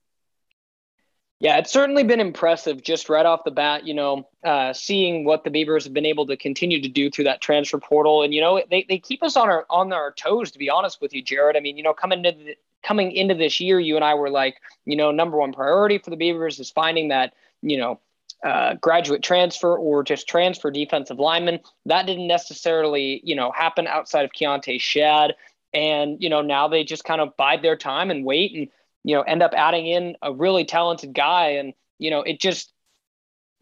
Yeah, 1.43 1.59
it's 1.59 1.73
certainly 1.73 2.05
been 2.05 2.21
impressive 2.21 2.85
just 2.85 3.09
right 3.09 3.27
off 3.27 3.43
the 3.43 3.51
bat, 3.51 3.85
you 3.85 3.95
know, 3.95 4.29
uh, 4.45 4.73
seeing 4.73 5.25
what 5.25 5.43
the 5.43 5.51
Beavers 5.51 5.83
have 5.83 5.93
been 5.93 6.07
able 6.07 6.25
to 6.29 6.37
continue 6.37 6.81
to 6.81 6.89
do 6.89 7.11
through 7.11 7.25
that 7.25 7.41
transfer 7.41 7.79
portal. 7.79 8.23
And, 8.23 8.33
you 8.33 8.41
know, 8.41 8.63
they, 8.71 8.87
they 8.89 9.01
keep 9.01 9.25
us 9.25 9.37
on 9.37 9.49
our 9.49 9.67
on 9.69 9.93
our 9.93 10.13
toes, 10.13 10.53
to 10.53 10.59
be 10.61 10.71
honest 10.71 11.01
with 11.01 11.13
you, 11.13 11.21
Jared. 11.21 11.57
I 11.57 11.61
mean, 11.61 11.77
you 11.77 11.83
know, 11.83 11.95
coming 11.95 12.25
into 12.25 12.55
coming 12.85 13.11
into 13.11 13.35
this 13.35 13.59
year, 13.59 13.81
you 13.81 13.97
and 13.97 14.05
I 14.05 14.15
were 14.15 14.31
like, 14.31 14.61
you 14.85 14.95
know, 14.95 15.11
number 15.11 15.37
one 15.37 15.53
priority 15.53 15.99
for 15.99 16.11
the 16.11 16.17
Beavers 16.17 16.61
is 16.61 16.71
finding 16.71 17.09
that, 17.09 17.33
you 17.61 17.77
know, 17.77 17.99
uh, 18.47 18.75
graduate 18.75 19.25
transfer 19.25 19.77
or 19.77 20.05
just 20.05 20.29
transfer 20.29 20.71
defensive 20.71 21.19
lineman. 21.19 21.59
That 21.87 22.07
didn't 22.07 22.29
necessarily, 22.29 23.21
you 23.25 23.35
know, 23.35 23.51
happen 23.51 23.89
outside 23.89 24.25
of 24.25 24.31
Keonte 24.31 24.81
Schad. 24.81 25.33
And, 25.75 26.23
you 26.23 26.29
know, 26.29 26.41
now 26.41 26.69
they 26.69 26.85
just 26.85 27.03
kind 27.03 27.21
of 27.21 27.37
bide 27.37 27.63
their 27.63 27.77
time 27.77 28.13
and 28.13 28.25
wait 28.25 28.55
and 28.55 28.69
you 29.05 29.17
know, 29.17 29.23
end 29.23 29.43
up 29.43 29.53
adding 29.55 29.87
in 29.87 30.17
a 30.23 30.33
really 30.33 30.65
talented 30.65 31.15
guy. 31.15 31.51
And, 31.51 31.75
you 31.99 32.11
know, 32.11 32.23
it 32.23 32.41
just 32.41 32.73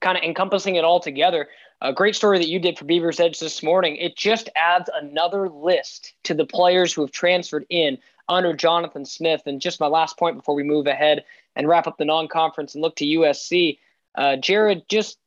kind 0.01 0.17
of 0.17 0.25
encompassing 0.25 0.77
it 0.77 0.85
all 0.85 1.01
together. 1.01 1.49
A 1.81 1.93
great 1.93 2.15
story 2.15 2.39
that 2.39 2.49
you 2.49 2.59
did 2.59 2.79
for 2.79 2.85
Beaver's 2.85 3.21
Edge 3.21 3.39
this 3.39 3.63
morning. 3.63 3.97
It 3.97 4.17
just 4.17 4.51
adds 4.55 4.91
another 4.95 5.49
list 5.49 6.15
to 6.25 6.35
the 6.35 6.45
players 6.45 6.93
who 6.93 7.01
have 7.03 7.11
transferred 7.11 7.67
in 7.71 7.99
under 8.29 8.53
Jonathan 8.53 9.05
Smith. 9.05 9.43
And 9.47 9.61
just 9.61 9.81
my 9.81 9.87
last 9.87 10.19
point 10.19 10.37
before 10.37 10.55
we 10.55 10.63
move 10.63 10.87
ahead 10.87 11.25
and 11.57 11.69
wrap 11.69 11.87
up 11.87 11.97
the 11.99 12.05
non 12.05 12.29
conference 12.29 12.75
and 12.75 12.83
look 12.83 12.97
to 12.97 13.05
USC. 13.05 13.79
Uh, 14.15 14.37
Jared, 14.37 14.89
just 14.89 15.19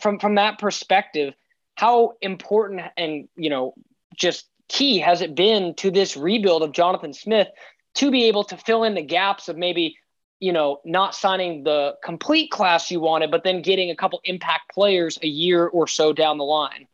from 0.00 0.18
from 0.18 0.34
that 0.36 0.58
perspective, 0.58 1.34
how 1.76 2.14
important 2.20 2.82
and 2.96 3.28
you 3.36 3.50
know 3.50 3.74
just 4.16 4.46
key 4.68 4.98
has 4.98 5.20
it 5.20 5.34
been 5.34 5.74
to 5.74 5.90
this 5.90 6.16
rebuild 6.16 6.62
of 6.62 6.72
Jonathan 6.72 7.12
Smith 7.12 7.48
to 7.94 8.10
be 8.10 8.24
able 8.24 8.44
to 8.44 8.56
fill 8.56 8.84
in 8.84 8.94
the 8.94 9.02
gaps 9.02 9.48
of 9.48 9.56
maybe 9.56 9.96
you 10.40 10.52
know 10.52 10.80
not 10.84 11.14
signing 11.14 11.64
the 11.64 11.94
complete 12.02 12.50
class 12.50 12.90
you 12.90 13.00
wanted 13.00 13.30
but 13.30 13.44
then 13.44 13.62
getting 13.62 13.90
a 13.90 13.96
couple 13.96 14.20
impact 14.24 14.72
players 14.72 15.18
a 15.22 15.28
year 15.28 15.66
or 15.66 15.86
so 15.86 16.12
down 16.12 16.38
the 16.38 16.44
line 16.44 16.86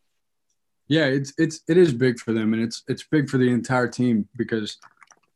yeah 0.88 1.06
it's 1.06 1.32
it's 1.38 1.60
it 1.68 1.76
is 1.76 1.92
big 1.92 2.18
for 2.18 2.32
them 2.32 2.52
and 2.52 2.62
it's 2.62 2.82
it's 2.88 3.02
big 3.04 3.28
for 3.28 3.38
the 3.38 3.48
entire 3.48 3.88
team 3.88 4.28
because 4.36 4.78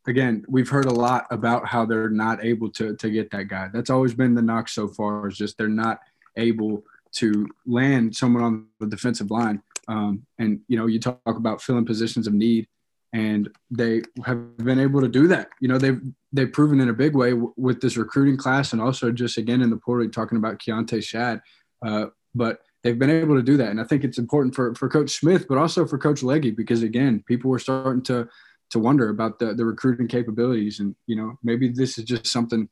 again, 0.07 0.45
we've 0.47 0.69
heard 0.69 0.85
a 0.85 0.93
lot 0.93 1.25
about 1.31 1.67
how 1.67 1.85
they're 1.85 2.09
not 2.09 2.43
able 2.43 2.69
to 2.71 2.95
to 2.95 3.09
get 3.09 3.31
that 3.31 3.47
guy. 3.47 3.69
That's 3.73 3.89
always 3.89 4.13
been 4.13 4.35
the 4.35 4.41
knock 4.41 4.69
so 4.69 4.87
far. 4.87 5.27
Is 5.27 5.37
just 5.37 5.57
they're 5.57 5.67
not 5.67 5.99
able 6.35 6.83
to 7.13 7.47
land 7.65 8.15
someone 8.15 8.43
on 8.43 8.67
the 8.79 8.87
defensive 8.87 9.31
line. 9.31 9.61
Um, 9.87 10.25
and 10.37 10.59
you 10.67 10.77
know, 10.77 10.87
you 10.87 10.99
talk 10.99 11.19
about 11.25 11.61
filling 11.61 11.85
positions 11.85 12.27
of 12.27 12.33
need, 12.33 12.67
and 13.15 13.49
they 13.71 14.01
have 14.25 14.57
been 14.57 14.77
able 14.77 14.99
to 14.99 15.07
do 15.07 15.25
that. 15.27 15.47
You 15.61 15.69
know, 15.69 15.77
they've 15.77 16.01
they've 16.33 16.51
proven 16.51 16.81
in 16.81 16.89
a 16.89 16.93
big 16.93 17.15
way 17.15 17.29
w- 17.29 17.53
with 17.55 17.79
this 17.79 17.95
recruiting 17.95 18.35
class, 18.35 18.73
and 18.73 18.81
also 18.81 19.09
just 19.09 19.37
again 19.37 19.61
in 19.61 19.69
the 19.69 19.77
portal 19.77 20.09
talking 20.09 20.37
about 20.37 20.59
Keonte 20.59 21.01
Schad. 21.01 21.41
Uh, 21.85 22.07
but 22.35 22.59
they've 22.83 22.99
been 22.99 23.09
able 23.09 23.35
to 23.35 23.41
do 23.41 23.55
that, 23.55 23.69
and 23.69 23.79
I 23.79 23.85
think 23.85 24.03
it's 24.03 24.17
important 24.17 24.53
for 24.53 24.75
for 24.75 24.89
Coach 24.89 25.11
Smith, 25.11 25.47
but 25.47 25.57
also 25.57 25.85
for 25.85 25.97
Coach 25.97 26.23
Leggy 26.23 26.51
because 26.51 26.83
again, 26.83 27.23
people 27.25 27.49
were 27.49 27.57
starting 27.57 28.03
to 28.03 28.27
to 28.71 28.79
wonder 28.79 29.07
about 29.07 29.39
the 29.39 29.53
the 29.53 29.63
recruiting 29.63 30.09
capabilities, 30.09 30.81
and 30.81 30.93
you 31.07 31.15
know, 31.15 31.39
maybe 31.41 31.69
this 31.69 31.97
is 31.97 32.03
just 32.03 32.27
something 32.27 32.67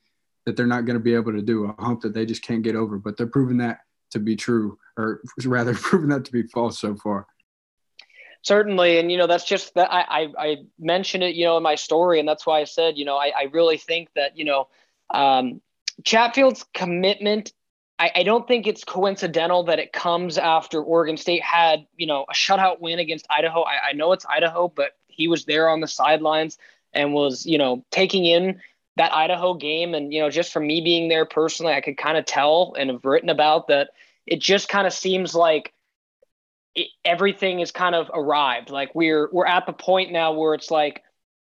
that 0.45 0.57
they're 0.57 0.67
not 0.67 0.83
going 0.85 0.97
to 0.97 1.03
be 1.03 1.15
able 1.15 1.31
to 1.31 1.41
do, 1.41 1.63
a 1.63 1.81
hump 1.81 2.01
that 2.01 2.13
they 2.13 2.25
just 2.25 2.41
can't 2.41 2.63
get 2.63 2.75
over. 2.75 2.97
But 2.97 3.15
they're 3.15 3.27
proving 3.27 3.59
that 3.59 3.79
to 4.11 4.19
be 4.19 4.35
true, 4.35 4.77
or 4.97 5.21
rather 5.45 5.73
proving 5.89 6.09
that 6.09 6.25
to 6.25 6.33
be 6.33 6.43
false 6.43 6.79
so 6.79 6.97
far. 6.97 7.27
Certainly, 8.43 8.99
and 8.99 9.09
you 9.09 9.17
know 9.17 9.27
that's 9.27 9.45
just 9.45 9.73
that 9.75 9.91
I, 9.91 10.01
I, 10.01 10.27
I 10.37 10.55
mentioned 10.77 11.23
it, 11.23 11.33
you 11.35 11.45
know, 11.45 11.55
in 11.55 11.63
my 11.63 11.75
story, 11.75 12.19
and 12.19 12.27
that's 12.27 12.45
why 12.45 12.59
I 12.59 12.65
said, 12.65 12.97
you 12.97 13.05
know, 13.05 13.15
I, 13.15 13.31
I 13.35 13.43
really 13.53 13.77
think 13.77 14.09
that 14.15 14.37
you 14.37 14.43
know, 14.43 14.67
um, 15.09 15.61
Chatfield's 16.03 16.65
commitment. 16.73 17.53
I, 17.99 18.11
I 18.15 18.23
don't 18.23 18.45
think 18.45 18.67
it's 18.67 18.83
coincidental 18.83 19.63
that 19.65 19.79
it 19.79 19.93
comes 19.93 20.37
after 20.37 20.83
Oregon 20.83 21.15
State 21.15 21.41
had 21.41 21.87
you 21.95 22.05
know 22.05 22.25
a 22.29 22.33
shutout 22.33 22.81
win 22.81 22.99
against 22.99 23.25
Idaho. 23.29 23.61
I, 23.61 23.89
I 23.89 23.93
know 23.93 24.11
it's 24.11 24.25
Idaho, 24.25 24.67
but 24.67 24.91
he 25.07 25.29
was 25.29 25.45
there 25.45 25.69
on 25.69 25.79
the 25.79 25.87
sidelines 25.87 26.57
and 26.91 27.13
was 27.13 27.45
you 27.45 27.57
know 27.57 27.85
taking 27.91 28.25
in 28.25 28.59
that 28.97 29.13
Idaho 29.13 29.53
game, 29.53 29.93
and 29.93 30.13
you 30.13 30.19
know 30.19 30.29
just 30.29 30.51
from 30.51 30.67
me 30.67 30.81
being 30.81 31.07
there 31.07 31.25
personally, 31.25 31.73
I 31.73 31.79
could 31.79 31.97
kind 31.97 32.17
of 32.17 32.25
tell 32.25 32.75
and 32.77 32.89
have 32.89 33.05
written 33.05 33.29
about 33.29 33.69
that. 33.69 33.91
It 34.25 34.41
just 34.41 34.67
kind 34.67 34.85
of 34.85 34.91
seems 34.91 35.33
like 35.33 35.73
it, 36.75 36.87
everything 37.05 37.59
is 37.59 37.71
kind 37.71 37.95
of 37.95 38.09
arrived. 38.13 38.69
Like 38.69 38.93
we're 38.95 39.29
we're 39.31 39.45
at 39.45 39.65
the 39.65 39.73
point 39.73 40.11
now 40.11 40.33
where 40.33 40.53
it's 40.53 40.71
like, 40.71 41.03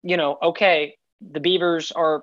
you 0.02 0.16
know, 0.16 0.38
okay, 0.42 0.96
the 1.20 1.40
Beavers 1.40 1.92
are 1.92 2.22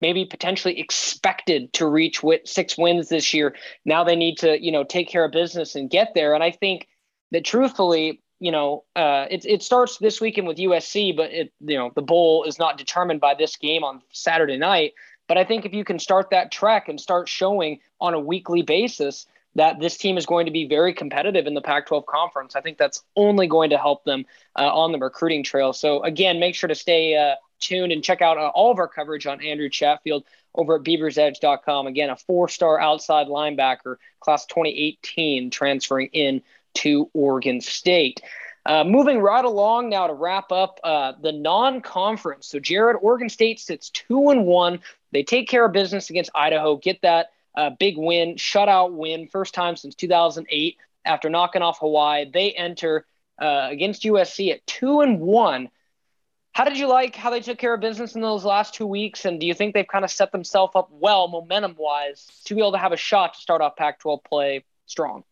maybe 0.00 0.24
potentially 0.24 0.80
expected 0.80 1.72
to 1.74 1.86
reach 1.86 2.22
with 2.22 2.46
six 2.46 2.78
wins 2.78 3.08
this 3.08 3.34
year. 3.34 3.54
Now 3.84 4.04
they 4.04 4.16
need 4.16 4.38
to, 4.38 4.62
you 4.62 4.72
know, 4.72 4.84
take 4.84 5.08
care 5.08 5.24
of 5.24 5.32
business 5.32 5.74
and 5.74 5.90
get 5.90 6.14
there. 6.14 6.34
And 6.34 6.42
I 6.42 6.50
think 6.50 6.88
that 7.32 7.44
truthfully, 7.44 8.22
you 8.38 8.50
know, 8.50 8.84
uh, 8.96 9.26
it 9.30 9.44
it 9.44 9.62
starts 9.62 9.98
this 9.98 10.20
weekend 10.20 10.48
with 10.48 10.56
USC, 10.56 11.14
but 11.14 11.30
it 11.30 11.52
you 11.60 11.76
know 11.76 11.92
the 11.94 12.02
bowl 12.02 12.44
is 12.44 12.58
not 12.58 12.78
determined 12.78 13.20
by 13.20 13.34
this 13.34 13.56
game 13.56 13.84
on 13.84 14.00
Saturday 14.12 14.56
night. 14.56 14.94
But 15.28 15.38
I 15.38 15.44
think 15.44 15.64
if 15.64 15.72
you 15.72 15.84
can 15.84 15.98
start 15.98 16.30
that 16.30 16.50
trek 16.50 16.88
and 16.88 17.00
start 17.00 17.28
showing 17.28 17.78
on 18.00 18.14
a 18.14 18.20
weekly 18.20 18.62
basis 18.62 19.26
that 19.56 19.80
this 19.80 19.96
team 19.96 20.16
is 20.16 20.26
going 20.26 20.46
to 20.46 20.52
be 20.52 20.66
very 20.66 20.94
competitive 20.94 21.46
in 21.46 21.54
the 21.54 21.60
Pac 21.60 21.86
12 21.86 22.06
conference. 22.06 22.54
I 22.54 22.60
think 22.60 22.78
that's 22.78 23.02
only 23.16 23.46
going 23.46 23.70
to 23.70 23.78
help 23.78 24.04
them 24.04 24.24
uh, 24.56 24.72
on 24.72 24.92
the 24.92 24.98
recruiting 24.98 25.42
trail. 25.42 25.72
So, 25.72 26.02
again, 26.02 26.38
make 26.38 26.54
sure 26.54 26.68
to 26.68 26.74
stay 26.74 27.16
uh, 27.16 27.34
tuned 27.58 27.92
and 27.92 28.02
check 28.02 28.22
out 28.22 28.38
uh, 28.38 28.48
all 28.54 28.70
of 28.70 28.78
our 28.78 28.88
coverage 28.88 29.26
on 29.26 29.42
Andrew 29.44 29.68
Chatfield 29.68 30.24
over 30.54 30.76
at 30.76 30.82
beaversedge.com. 30.82 31.86
Again, 31.86 32.10
a 32.10 32.16
four 32.16 32.48
star 32.48 32.80
outside 32.80 33.26
linebacker, 33.26 33.96
class 34.20 34.46
2018, 34.46 35.50
transferring 35.50 36.08
in 36.12 36.42
to 36.74 37.10
Oregon 37.12 37.60
State. 37.60 38.20
Uh, 38.66 38.84
moving 38.84 39.20
right 39.20 39.44
along 39.44 39.88
now 39.88 40.06
to 40.06 40.12
wrap 40.12 40.52
up 40.52 40.78
uh, 40.84 41.12
the 41.22 41.32
non-conference. 41.32 42.46
So 42.46 42.58
Jared, 42.58 42.96
Oregon 43.00 43.28
State 43.28 43.58
sits 43.58 43.88
two 43.90 44.28
and 44.30 44.44
one. 44.44 44.80
They 45.12 45.22
take 45.22 45.48
care 45.48 45.64
of 45.64 45.72
business 45.72 46.10
against 46.10 46.30
Idaho, 46.34 46.76
get 46.76 47.00
that 47.02 47.30
uh, 47.54 47.70
big 47.78 47.96
win, 47.96 48.36
shutout 48.36 48.92
win, 48.92 49.28
first 49.28 49.54
time 49.54 49.76
since 49.76 49.94
2008 49.94 50.76
after 51.04 51.30
knocking 51.30 51.62
off 51.62 51.78
Hawaii. 51.80 52.30
They 52.30 52.52
enter 52.52 53.06
uh, 53.40 53.68
against 53.70 54.02
USC 54.02 54.52
at 54.52 54.66
two 54.66 55.00
and 55.00 55.20
one. 55.20 55.70
How 56.52 56.64
did 56.64 56.78
you 56.78 56.88
like 56.88 57.14
how 57.14 57.30
they 57.30 57.40
took 57.40 57.58
care 57.58 57.74
of 57.74 57.80
business 57.80 58.14
in 58.14 58.20
those 58.20 58.44
last 58.44 58.74
two 58.74 58.86
weeks? 58.86 59.24
And 59.24 59.40
do 59.40 59.46
you 59.46 59.54
think 59.54 59.72
they've 59.72 59.86
kind 59.86 60.04
of 60.04 60.10
set 60.10 60.32
themselves 60.32 60.72
up 60.74 60.88
well, 60.90 61.28
momentum 61.28 61.76
wise, 61.78 62.26
to 62.46 62.54
be 62.54 62.60
able 62.60 62.72
to 62.72 62.78
have 62.78 62.92
a 62.92 62.96
shot 62.96 63.34
to 63.34 63.40
start 63.40 63.62
off 63.62 63.76
Pac 63.76 64.00
12 64.00 64.24
play 64.24 64.64
strong? 64.86 65.24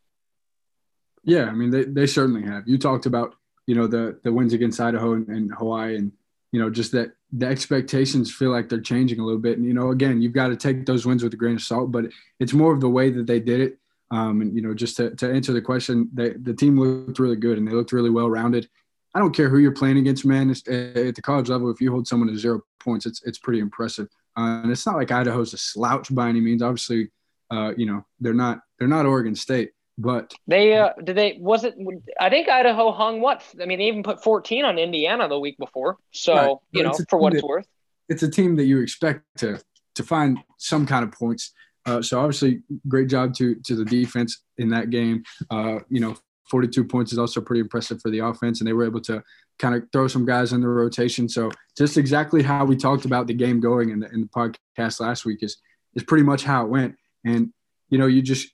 Yeah, 1.25 1.47
I 1.47 1.53
mean, 1.53 1.71
they, 1.71 1.85
they 1.85 2.07
certainly 2.07 2.43
have. 2.43 2.67
You 2.67 2.79
talked 2.79 3.07
about, 3.07 3.35
you 3.67 3.75
know, 3.75 3.87
the, 3.87 4.19
the 4.23 4.33
wins 4.33 4.53
against 4.53 4.81
Idaho 4.81 5.15
and, 5.15 5.29
and 5.29 5.53
Hawaii 5.53 5.97
and, 5.97 6.13
you 6.53 6.61
know, 6.61 6.71
just 6.71 6.93
that 6.93 7.13
the 7.33 7.47
expectations 7.47 8.35
feel 8.35 8.51
like 8.51 8.69
they're 8.69 8.81
changing 8.81 9.21
a 9.21 9.25
little 9.25 9.41
bit. 9.41 9.59
And, 9.59 9.67
you 9.67 9.75
know, 9.75 9.91
again, 9.91 10.23
you've 10.23 10.33
got 10.33 10.49
to 10.49 10.57
take 10.57 10.87
those 10.87 11.05
wins 11.05 11.23
with 11.23 11.35
a 11.35 11.37
grain 11.37 11.57
of 11.57 11.63
salt, 11.63 11.93
but 11.93 12.07
it's 12.41 12.53
more 12.53 12.73
of 12.73 12.81
the 12.81 12.89
way 12.89 13.11
that 13.11 13.27
they 13.27 13.41
did 13.41 13.61
it. 13.61 13.79
Um, 14.11 14.41
and, 14.41 14.55
you 14.57 14.63
know, 14.63 14.73
just 14.73 14.97
to, 14.97 15.15
to 15.17 15.31
answer 15.31 15.53
the 15.53 15.61
question, 15.61 16.09
they, 16.15 16.31
the 16.31 16.55
team 16.55 16.81
looked 16.81 17.19
really 17.19 17.37
good 17.37 17.59
and 17.59 17.69
they 17.69 17.73
looked 17.73 17.93
really 17.93 18.09
well 18.09 18.31
rounded. 18.31 18.69
I 19.15 19.19
don't 19.19 19.35
care 19.35 19.49
who 19.51 19.59
you're 19.59 19.73
playing 19.73 19.99
against, 19.99 20.25
man. 20.25 20.51
It's, 20.51 20.67
at 20.67 21.15
the 21.15 21.23
college 21.23 21.49
level, 21.51 21.71
if 21.71 21.81
you 21.81 21.91
hold 21.91 22.07
someone 22.07 22.29
to 22.29 22.39
zero 22.39 22.63
points, 22.81 23.05
it's, 23.05 23.23
it's 23.25 23.39
pretty 23.39 23.59
impressive. 23.59 24.09
Uh, 24.37 24.63
and 24.63 24.71
it's 24.71 24.87
not 24.87 24.97
like 24.97 25.11
Idaho's 25.11 25.53
a 25.53 25.59
slouch 25.59 26.15
by 26.15 26.29
any 26.29 26.41
means. 26.41 26.63
Obviously, 26.63 27.11
uh, 27.51 27.73
you 27.77 27.85
know, 27.85 28.07
they're 28.21 28.33
not, 28.33 28.61
they're 28.79 28.89
not 28.89 29.05
Oregon 29.05 29.35
State, 29.35 29.73
but 29.99 30.33
they 30.47 30.77
uh, 30.77 30.91
did 31.03 31.17
they 31.17 31.37
was 31.41 31.65
it? 31.65 31.75
I 32.21 32.31
think 32.31 32.49
Idaho 32.49 32.93
hung 32.93 33.21
what? 33.21 33.43
I 33.61 33.67
mean, 33.67 33.81
they 33.81 33.87
even 33.87 34.05
put 34.05 34.23
14 34.23 34.65
on 34.65 34.79
Indiana 34.79 35.29
the 35.29 35.41
week 35.41 35.59
before. 35.59 35.97
So 36.13 36.35
right. 36.35 36.57
you 36.71 36.83
know, 36.85 36.95
for 37.11 37.19
what 37.19 37.35
it's 37.35 37.43
worth, 37.43 37.67
it's 38.09 38.23
a 38.23 38.31
team 38.31 38.55
that 38.57 38.65
you 38.65 38.81
expect 38.81 39.25
to 39.39 39.61
to 39.97 40.03
find 40.05 40.39
some 40.57 40.87
kind 40.87 41.05
of 41.05 41.11
points. 41.11 41.53
Uh, 41.85 42.01
so 42.01 42.21
obviously, 42.21 42.63
great 42.87 43.09
job 43.09 43.35
to 43.35 43.57
to 43.65 43.75
the 43.75 43.85
defense 43.85 44.45
in 44.57 44.69
that 44.69 44.91
game. 44.91 45.25
Uh, 45.51 45.81
you 45.89 46.01
know, 46.01 46.15
42 46.49 46.85
points 46.85 47.13
is 47.13 47.19
also 47.19 47.41
pretty 47.41 47.61
impressive 47.61 48.01
for 48.01 48.11
the 48.11 48.21
offense, 48.21 48.61
and 48.61 48.69
they 48.69 48.73
were 48.73 48.87
able 48.87 49.01
to 49.01 49.21
kind 49.59 49.75
of 49.75 49.83
throw 49.93 50.07
some 50.07 50.25
guys 50.25 50.53
in 50.53 50.61
the 50.61 50.69
rotation. 50.69 51.29
So 51.29 51.51
just 51.77 51.97
exactly 51.97 52.45
how 52.45 52.65
we 52.65 52.77
talked 52.77 53.05
about 53.05 53.27
the 53.27 53.35
game 53.35 53.59
going 53.59 53.91
in 53.91 53.99
the, 53.99 54.09
in 54.11 54.21
the 54.21 54.29
podcast 54.29 55.01
last 55.01 55.25
week 55.25 55.43
is 55.43 55.57
is 55.97 56.05
pretty 56.05 56.25
much 56.25 56.45
how 56.45 56.65
it 56.65 56.69
went. 56.69 56.95
And 57.25 57.53
you 57.91 57.99
know, 57.99 58.07
you 58.07 58.23
just 58.23 58.49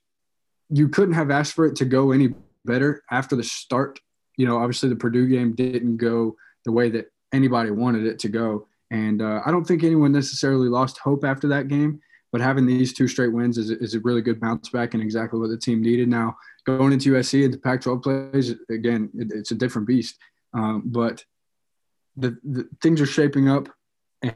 you 0.74 0.88
couldn't 0.88 1.14
have 1.14 1.30
asked 1.30 1.52
for 1.52 1.66
it 1.66 1.76
to 1.76 1.84
go 1.84 2.10
any 2.10 2.34
better 2.64 3.04
after 3.10 3.36
the 3.36 3.44
start. 3.44 4.00
You 4.36 4.44
know, 4.44 4.58
obviously 4.58 4.88
the 4.88 4.96
Purdue 4.96 5.28
game 5.28 5.54
didn't 5.54 5.98
go 5.98 6.34
the 6.64 6.72
way 6.72 6.90
that 6.90 7.12
anybody 7.32 7.70
wanted 7.70 8.06
it 8.06 8.18
to 8.20 8.28
go. 8.28 8.66
And 8.90 9.22
uh, 9.22 9.40
I 9.46 9.52
don't 9.52 9.64
think 9.64 9.84
anyone 9.84 10.10
necessarily 10.10 10.68
lost 10.68 10.98
hope 10.98 11.24
after 11.24 11.46
that 11.48 11.68
game. 11.68 12.00
But 12.32 12.40
having 12.40 12.66
these 12.66 12.92
two 12.92 13.06
straight 13.06 13.32
wins 13.32 13.56
is, 13.56 13.70
is 13.70 13.94
a 13.94 14.00
really 14.00 14.20
good 14.20 14.40
bounce 14.40 14.68
back 14.68 14.94
and 14.94 15.02
exactly 15.02 15.38
what 15.38 15.50
the 15.50 15.56
team 15.56 15.80
needed. 15.80 16.08
Now, 16.08 16.36
going 16.66 16.92
into 16.92 17.12
USC 17.12 17.44
into 17.44 17.58
Pac 17.58 17.82
12 17.82 18.02
plays, 18.02 18.54
again, 18.68 19.10
it, 19.14 19.30
it's 19.32 19.52
a 19.52 19.54
different 19.54 19.86
beast. 19.86 20.18
Um, 20.52 20.82
but 20.86 21.24
the, 22.16 22.36
the, 22.42 22.68
things 22.82 23.00
are 23.00 23.06
shaping 23.06 23.48
up 23.48 23.68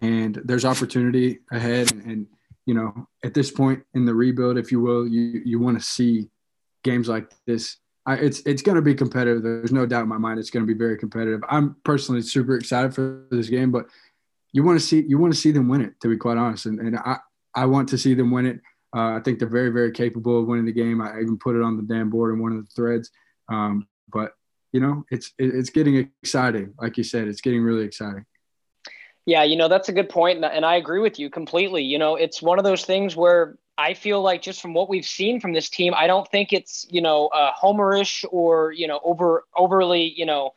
and 0.00 0.40
there's 0.44 0.64
opportunity 0.64 1.40
ahead. 1.50 1.90
And, 1.90 2.02
and 2.04 2.26
you 2.68 2.74
know, 2.74 3.08
at 3.24 3.32
this 3.32 3.50
point 3.50 3.82
in 3.94 4.04
the 4.04 4.12
rebuild, 4.12 4.58
if 4.58 4.70
you 4.70 4.78
will, 4.78 5.08
you 5.08 5.40
you 5.42 5.58
want 5.58 5.78
to 5.78 5.82
see 5.82 6.28
games 6.84 7.08
like 7.08 7.32
this. 7.46 7.78
I, 8.04 8.16
it's 8.16 8.40
it's 8.40 8.60
going 8.60 8.76
to 8.76 8.82
be 8.82 8.94
competitive. 8.94 9.42
There's 9.42 9.72
no 9.72 9.86
doubt 9.86 10.02
in 10.02 10.08
my 10.10 10.18
mind. 10.18 10.38
It's 10.38 10.50
going 10.50 10.66
to 10.66 10.70
be 10.70 10.78
very 10.78 10.98
competitive. 10.98 11.40
I'm 11.48 11.76
personally 11.82 12.20
super 12.20 12.56
excited 12.56 12.94
for 12.94 13.24
this 13.30 13.48
game, 13.48 13.70
but 13.70 13.86
you 14.52 14.62
want 14.62 14.78
to 14.78 14.84
see 14.84 15.02
you 15.08 15.16
want 15.16 15.32
to 15.32 15.40
see 15.40 15.50
them 15.50 15.66
win 15.66 15.80
it. 15.80 15.98
To 16.02 16.08
be 16.08 16.18
quite 16.18 16.36
honest, 16.36 16.66
and, 16.66 16.78
and 16.78 16.98
I 16.98 17.16
I 17.54 17.64
want 17.64 17.88
to 17.88 17.96
see 17.96 18.12
them 18.12 18.30
win 18.30 18.44
it. 18.44 18.60
Uh, 18.94 19.16
I 19.16 19.20
think 19.24 19.38
they're 19.38 19.48
very 19.48 19.70
very 19.70 19.90
capable 19.90 20.38
of 20.38 20.46
winning 20.46 20.66
the 20.66 20.72
game. 20.72 21.00
I 21.00 21.20
even 21.22 21.38
put 21.38 21.56
it 21.56 21.62
on 21.62 21.78
the 21.78 21.82
damn 21.94 22.10
board 22.10 22.34
in 22.34 22.42
one 22.42 22.52
of 22.52 22.62
the 22.62 22.70
threads. 22.76 23.10
Um, 23.50 23.88
but 24.12 24.32
you 24.72 24.80
know, 24.80 25.06
it's 25.10 25.32
it's 25.38 25.70
getting 25.70 25.96
exciting. 26.22 26.74
Like 26.78 26.98
you 26.98 27.04
said, 27.04 27.28
it's 27.28 27.40
getting 27.40 27.62
really 27.62 27.86
exciting. 27.86 28.26
Yeah, 29.28 29.42
you 29.42 29.56
know, 29.56 29.68
that's 29.68 29.90
a 29.90 29.92
good 29.92 30.08
point, 30.08 30.42
and 30.42 30.64
I 30.64 30.76
agree 30.76 31.00
with 31.00 31.18
you 31.18 31.28
completely. 31.28 31.82
You 31.84 31.98
know, 31.98 32.16
it's 32.16 32.40
one 32.40 32.58
of 32.58 32.64
those 32.64 32.86
things 32.86 33.14
where 33.14 33.58
I 33.76 33.92
feel 33.92 34.22
like 34.22 34.40
just 34.40 34.62
from 34.62 34.72
what 34.72 34.88
we've 34.88 35.04
seen 35.04 35.38
from 35.38 35.52
this 35.52 35.68
team, 35.68 35.92
I 35.94 36.06
don't 36.06 36.26
think 36.30 36.50
it's 36.54 36.86
you 36.88 37.02
know 37.02 37.26
uh, 37.26 37.52
homerish 37.52 38.24
or 38.30 38.72
you 38.72 38.86
know 38.88 39.00
over 39.04 39.44
overly 39.54 40.14
you 40.16 40.24
know 40.24 40.54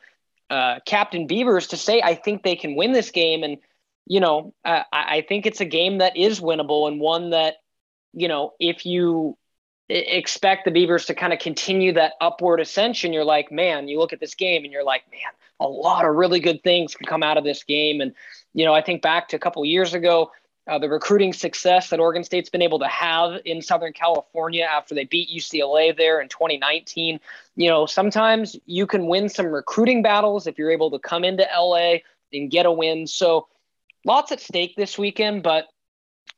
uh, 0.48 0.78
Captain 0.86 1.26
Beavers 1.26 1.66
to 1.66 1.76
say 1.76 2.00
I 2.00 2.14
think 2.14 2.44
they 2.44 2.56
can 2.56 2.74
win 2.74 2.92
this 2.92 3.10
game, 3.10 3.42
and 3.42 3.58
you 4.06 4.20
know 4.20 4.54
uh, 4.64 4.84
I, 4.90 5.16
I 5.18 5.20
think 5.28 5.44
it's 5.44 5.60
a 5.60 5.66
game 5.66 5.98
that 5.98 6.16
is 6.16 6.40
winnable 6.40 6.88
and 6.88 6.98
one 6.98 7.28
that 7.30 7.56
you 8.14 8.26
know 8.26 8.54
if 8.58 8.86
you 8.86 9.36
expect 9.90 10.64
the 10.64 10.70
Beavers 10.70 11.04
to 11.06 11.14
kind 11.14 11.34
of 11.34 11.40
continue 11.40 11.92
that 11.92 12.14
upward 12.22 12.58
ascension, 12.60 13.12
you're 13.12 13.24
like, 13.24 13.52
man, 13.52 13.88
you 13.88 13.98
look 13.98 14.14
at 14.14 14.20
this 14.20 14.34
game 14.34 14.64
and 14.64 14.72
you're 14.72 14.84
like, 14.84 15.02
man, 15.10 15.32
a 15.62 15.68
lot 15.68 16.04
of 16.04 16.14
really 16.14 16.40
good 16.40 16.62
things 16.62 16.94
can 16.94 17.06
come 17.06 17.22
out 17.22 17.36
of 17.36 17.44
this 17.44 17.64
game, 17.64 18.00
and 18.00 18.14
you 18.54 18.64
know, 18.64 18.74
I 18.74 18.82
think 18.82 19.02
back 19.02 19.28
to 19.28 19.36
a 19.36 19.38
couple 19.38 19.64
years 19.64 19.94
ago, 19.94 20.30
uh, 20.68 20.78
the 20.78 20.88
recruiting 20.88 21.32
success 21.32 21.90
that 21.90 21.98
Oregon 21.98 22.22
State's 22.22 22.50
been 22.50 22.62
able 22.62 22.78
to 22.78 22.86
have 22.86 23.40
in 23.44 23.62
Southern 23.62 23.92
California 23.92 24.64
after 24.64 24.94
they 24.94 25.04
beat 25.04 25.28
UCLA 25.30 25.96
there 25.96 26.20
in 26.20 26.28
2019. 26.28 27.18
You 27.56 27.68
know, 27.68 27.86
sometimes 27.86 28.56
you 28.66 28.86
can 28.86 29.06
win 29.06 29.28
some 29.28 29.46
recruiting 29.46 30.02
battles 30.02 30.46
if 30.46 30.58
you're 30.58 30.70
able 30.70 30.90
to 30.92 30.98
come 30.98 31.24
into 31.24 31.46
LA 31.52 31.96
and 32.32 32.50
get 32.50 32.66
a 32.66 32.72
win. 32.72 33.06
So 33.06 33.48
lots 34.04 34.30
at 34.30 34.40
stake 34.40 34.76
this 34.76 34.96
weekend, 34.96 35.42
but 35.42 35.66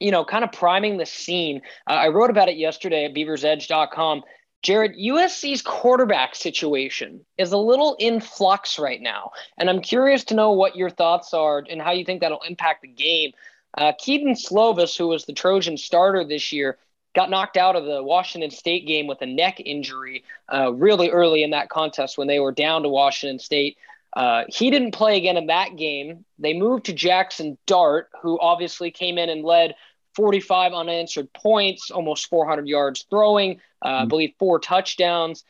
you 0.00 0.10
know, 0.10 0.24
kind 0.24 0.44
of 0.44 0.52
priming 0.52 0.96
the 0.96 1.06
scene. 1.06 1.62
Uh, 1.88 1.92
I 1.92 2.08
wrote 2.08 2.30
about 2.30 2.48
it 2.48 2.56
yesterday 2.56 3.04
at 3.04 3.14
beaversedge.com. 3.14 4.22
Jared, 4.64 4.96
USC's 4.96 5.60
quarterback 5.60 6.34
situation 6.34 7.24
is 7.36 7.52
a 7.52 7.58
little 7.58 7.96
in 7.98 8.18
flux 8.18 8.78
right 8.78 9.00
now. 9.00 9.32
And 9.58 9.68
I'm 9.68 9.82
curious 9.82 10.24
to 10.24 10.34
know 10.34 10.52
what 10.52 10.74
your 10.74 10.88
thoughts 10.88 11.34
are 11.34 11.62
and 11.68 11.82
how 11.82 11.92
you 11.92 12.02
think 12.02 12.22
that'll 12.22 12.40
impact 12.48 12.80
the 12.80 12.88
game. 12.88 13.32
Uh, 13.76 13.92
Kedon 13.92 14.32
Slovis, 14.32 14.96
who 14.96 15.08
was 15.08 15.26
the 15.26 15.34
Trojan 15.34 15.76
starter 15.76 16.24
this 16.24 16.50
year, 16.50 16.78
got 17.14 17.28
knocked 17.28 17.58
out 17.58 17.76
of 17.76 17.84
the 17.84 18.02
Washington 18.02 18.50
State 18.50 18.86
game 18.86 19.06
with 19.06 19.20
a 19.20 19.26
neck 19.26 19.60
injury 19.60 20.24
uh, 20.50 20.72
really 20.72 21.10
early 21.10 21.42
in 21.42 21.50
that 21.50 21.68
contest 21.68 22.16
when 22.16 22.26
they 22.26 22.40
were 22.40 22.50
down 22.50 22.84
to 22.84 22.88
Washington 22.88 23.38
State. 23.38 23.76
Uh, 24.14 24.44
he 24.48 24.70
didn't 24.70 24.92
play 24.92 25.18
again 25.18 25.36
in 25.36 25.48
that 25.48 25.76
game. 25.76 26.24
They 26.38 26.54
moved 26.54 26.86
to 26.86 26.94
Jackson 26.94 27.58
Dart, 27.66 28.08
who 28.22 28.40
obviously 28.40 28.90
came 28.90 29.18
in 29.18 29.28
and 29.28 29.44
led 29.44 29.74
45 30.14 30.72
unanswered 30.72 31.32
points, 31.32 31.90
almost 31.90 32.28
400 32.28 32.68
yards 32.68 33.06
throwing, 33.10 33.60
uh, 33.82 33.88
mm-hmm. 33.88 34.02
I 34.02 34.04
believe 34.06 34.32
four 34.38 34.58
touchdowns. 34.58 35.44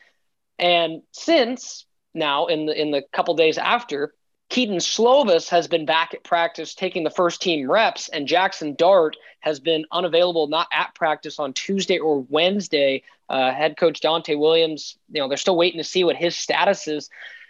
And 0.57 1.01
since 1.11 1.85
now, 2.13 2.47
in 2.47 2.65
the 2.65 2.79
in 2.79 2.91
the 2.91 3.03
couple 3.11 3.35
days 3.35 3.57
after, 3.57 4.13
Kedon 4.49 4.77
Slovis 4.77 5.49
has 5.49 5.67
been 5.67 5.85
back 5.85 6.13
at 6.13 6.23
practice 6.23 6.75
taking 6.75 7.03
the 7.03 7.09
first 7.09 7.41
team 7.41 7.69
reps, 7.69 8.09
and 8.09 8.27
Jackson 8.27 8.75
Dart 8.75 9.17
has 9.39 9.59
been 9.59 9.85
unavailable, 9.91 10.47
not 10.47 10.67
at 10.71 10.95
practice 10.95 11.39
on 11.39 11.53
Tuesday 11.53 11.99
or 11.99 12.21
Wednesday. 12.29 13.03
Uh, 13.27 13.51
head 13.51 13.75
coach 13.75 14.01
Donte 14.01 14.37
Williams, 14.37 14.97
you 15.11 15.19
know, 15.19 15.27
they're 15.27 15.37
still 15.37 15.57
waiting 15.57 15.79
to 15.79 15.83
see 15.83 16.03
what 16.03 16.15
his 16.15 16.35
status 16.35 16.87
is. 16.87 17.09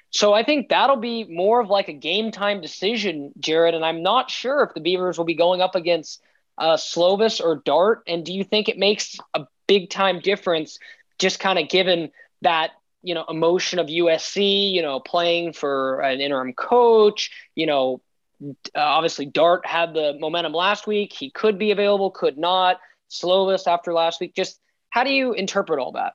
So 0.10 0.34
I 0.34 0.44
think 0.44 0.70
that'll 0.70 0.96
be 0.96 1.26
more 1.26 1.60
of 1.60 1.70
like 1.70 1.90
a 1.90 1.94
game 1.94 2.32
time 2.32 2.62
decision, 2.62 3.34
Jared. 3.38 3.76
And 3.76 3.84
I'm 3.84 4.02
not 4.02 4.32
sure 4.32 4.64
if 4.64 4.74
the 4.74 4.80
Beavers 4.80 5.18
will 5.18 5.26
be 5.26 5.34
going 5.34 5.60
up 5.60 5.76
against 5.76 6.22
uh, 6.58 6.76
Slovis 6.76 7.44
or 7.44 7.62
Dart. 7.66 8.04
And 8.08 8.26
do 8.26 8.34
you 8.34 8.44
think 8.44 8.70
it 8.70 8.78
makes 8.78 9.18
a 9.34 9.46
big 9.68 9.90
time 9.90 10.20
difference, 10.20 10.80
just 11.20 11.40
kind 11.40 11.60
of 11.60 11.70
given 11.70 12.12
that 12.42 12.72
you 13.02 13.14
know 13.14 13.26
emotion 13.30 13.80
of 13.80 13.88
USC, 13.88 14.72
you 14.72 14.82
know, 14.82 15.00
playing 15.00 15.54
for 15.54 16.02
an 16.02 16.22
interim 16.22 16.54
coach, 16.54 17.32
you 17.56 17.66
know, 17.66 18.02
uh, 18.44 18.80
obviously 18.80 19.26
Dart 19.26 19.66
had 19.66 19.94
the 19.94 20.18
momentum 20.20 20.54
last 20.54 20.88
week. 20.88 21.14
He 21.14 21.30
could 21.30 21.58
be 21.58 21.72
available, 21.72 22.12
could 22.12 22.38
not. 22.38 22.80
Slovis 23.10 23.68
after 23.68 23.94
last 23.94 24.20
week. 24.20 24.36
Just 24.36 24.60
how 24.90 25.04
do 25.04 25.12
you 25.12 25.34
interpret 25.34 25.80
all 25.80 25.94
that? 25.94 26.14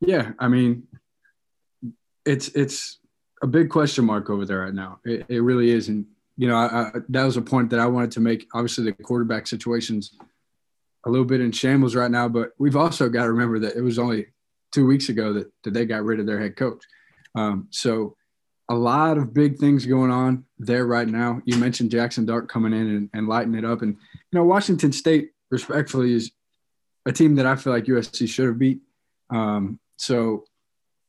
Yeah, 0.00 0.32
I 0.38 0.48
mean, 0.48 0.86
it's 2.24 2.48
it's 2.48 2.98
a 3.42 3.46
big 3.46 3.70
question 3.70 4.04
mark 4.04 4.30
over 4.30 4.44
there 4.44 4.60
right 4.60 4.74
now. 4.74 5.00
It, 5.04 5.26
it 5.28 5.40
really 5.40 5.70
is, 5.70 5.88
and 5.88 6.06
you 6.38 6.46
know, 6.46 6.56
I, 6.56 6.64
I, 6.66 6.90
that 7.08 7.24
was 7.24 7.36
a 7.36 7.42
point 7.42 7.70
that 7.70 7.80
I 7.80 7.86
wanted 7.86 8.12
to 8.12 8.20
make. 8.20 8.46
Obviously, 8.54 8.84
the 8.84 8.92
quarterback 8.92 9.48
situation's 9.48 10.12
a 11.04 11.10
little 11.10 11.26
bit 11.26 11.40
in 11.40 11.50
shambles 11.50 11.96
right 11.96 12.10
now, 12.10 12.28
but 12.28 12.52
we've 12.58 12.76
also 12.76 13.08
got 13.08 13.24
to 13.24 13.32
remember 13.32 13.58
that 13.58 13.76
it 13.76 13.82
was 13.82 13.98
only 13.98 14.26
two 14.72 14.86
weeks 14.86 15.08
ago 15.08 15.32
that, 15.32 15.50
that 15.64 15.74
they 15.74 15.84
got 15.84 16.04
rid 16.04 16.20
of 16.20 16.26
their 16.26 16.38
head 16.38 16.56
coach. 16.56 16.82
Um, 17.34 17.66
so 17.70 18.16
a 18.68 18.74
lot 18.74 19.18
of 19.18 19.34
big 19.34 19.58
things 19.58 19.84
going 19.84 20.12
on 20.12 20.44
there 20.58 20.86
right 20.86 21.08
now. 21.08 21.42
You 21.44 21.56
mentioned 21.56 21.90
Jackson 21.90 22.24
Dart 22.24 22.48
coming 22.48 22.72
in 22.72 22.86
and, 22.86 23.10
and 23.12 23.28
lighting 23.28 23.54
it 23.54 23.64
up, 23.64 23.82
and 23.82 23.94
you 23.94 24.38
know, 24.38 24.44
Washington 24.44 24.92
State, 24.92 25.32
respectfully, 25.50 26.14
is 26.14 26.30
a 27.04 27.12
team 27.12 27.34
that 27.34 27.46
I 27.46 27.56
feel 27.56 27.72
like 27.72 27.84
USC 27.84 28.28
should 28.28 28.46
have 28.46 28.58
beat. 28.58 28.80
Um, 29.30 29.80
so, 29.96 30.44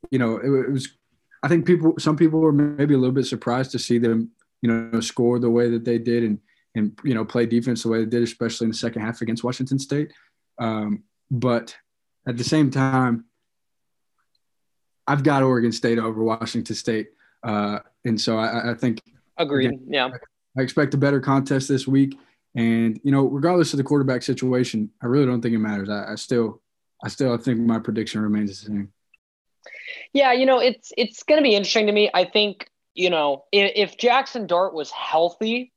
you 0.09 0.17
know, 0.17 0.37
it, 0.37 0.49
it 0.49 0.71
was 0.71 0.89
I 1.41 1.47
think 1.47 1.65
people, 1.65 1.93
some 1.99 2.17
people 2.17 2.39
were 2.39 2.51
maybe 2.51 2.93
a 2.93 2.97
little 2.97 3.13
bit 3.13 3.25
surprised 3.25 3.71
to 3.71 3.79
see 3.79 3.97
them, 3.97 4.31
you 4.61 4.69
know, 4.69 4.99
score 4.99 5.39
the 5.39 5.49
way 5.49 5.69
that 5.69 5.85
they 5.85 5.97
did 5.97 6.23
and 6.23 6.39
and 6.75 6.97
you 7.03 7.13
know 7.13 7.25
play 7.25 7.45
defense 7.45 7.83
the 7.83 7.89
way 7.89 7.99
they 7.99 8.09
did, 8.09 8.23
especially 8.23 8.65
in 8.65 8.71
the 8.71 8.77
second 8.77 9.01
half 9.01 9.21
against 9.21 9.43
Washington 9.43 9.79
State. 9.79 10.11
Um, 10.59 11.03
but 11.31 11.75
at 12.27 12.37
the 12.37 12.43
same 12.43 12.69
time, 12.71 13.25
I've 15.07 15.23
got 15.23 15.43
Oregon 15.43 15.71
State 15.71 15.99
over 15.99 16.23
Washington 16.23 16.75
State, 16.75 17.09
uh, 17.43 17.79
and 18.05 18.19
so 18.19 18.37
I, 18.37 18.71
I 18.71 18.73
think 18.75 19.01
agreed. 19.37 19.67
Again, 19.67 19.85
yeah, 19.87 20.09
I 20.57 20.61
expect 20.61 20.93
a 20.93 20.97
better 20.97 21.19
contest 21.19 21.67
this 21.67 21.87
week. 21.87 22.17
And 22.55 22.99
you 23.03 23.11
know, 23.11 23.25
regardless 23.25 23.73
of 23.73 23.77
the 23.77 23.83
quarterback 23.83 24.23
situation, 24.23 24.91
I 25.01 25.05
really 25.05 25.25
don't 25.25 25.41
think 25.41 25.55
it 25.55 25.59
matters. 25.59 25.89
I, 25.89 26.13
I 26.13 26.15
still, 26.15 26.61
I 27.03 27.07
still 27.07 27.37
think 27.37 27.59
my 27.59 27.79
prediction 27.79 28.21
remains 28.21 28.49
the 28.49 28.67
same. 28.67 28.91
Yeah, 30.13 30.33
you 30.33 30.45
know, 30.45 30.59
it's 30.59 30.91
it's 30.97 31.23
going 31.23 31.39
to 31.39 31.43
be 31.43 31.55
interesting 31.55 31.87
to 31.87 31.91
me. 31.91 32.09
I 32.13 32.25
think 32.25 32.69
you 32.99 33.09
know 33.09 33.45
if, 33.51 33.71
if, 33.75 33.97
Jackson 33.97 34.45
Dart 34.45 34.73
was 34.73 34.91
healthy 34.91 35.71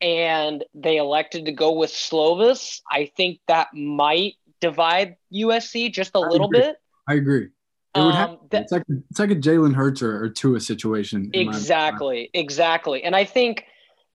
and 0.00 0.64
they 0.74 0.98
elected 0.98 1.46
to 1.46 1.52
go 1.52 1.72
with 1.72 1.90
Slovis, 1.90 2.82
I 2.90 3.10
think 3.16 3.40
that 3.48 3.68
might 3.72 4.34
divide 4.60 5.16
USC 5.32 5.92
just 5.92 6.12
a 6.14 6.18
I 6.18 6.28
little 6.28 6.48
agree. 6.48 6.60
bit. 6.60 6.76
I 7.08 7.14
agree. 7.14 7.48
It 7.94 8.00
would 8.00 8.14
have, 8.14 8.30
um, 8.30 8.38
that, 8.50 8.62
it's 8.64 8.72
like 8.72 8.82
it's 9.10 9.18
like 9.18 9.30
a 9.30 9.36
Jalen 9.36 9.74
Hurts 9.74 10.02
or, 10.02 10.24
or 10.24 10.28
Tua 10.28 10.60
situation. 10.60 11.30
Exactly, 11.32 12.28
exactly. 12.34 13.02
And 13.02 13.16
I 13.16 13.24
think 13.24 13.64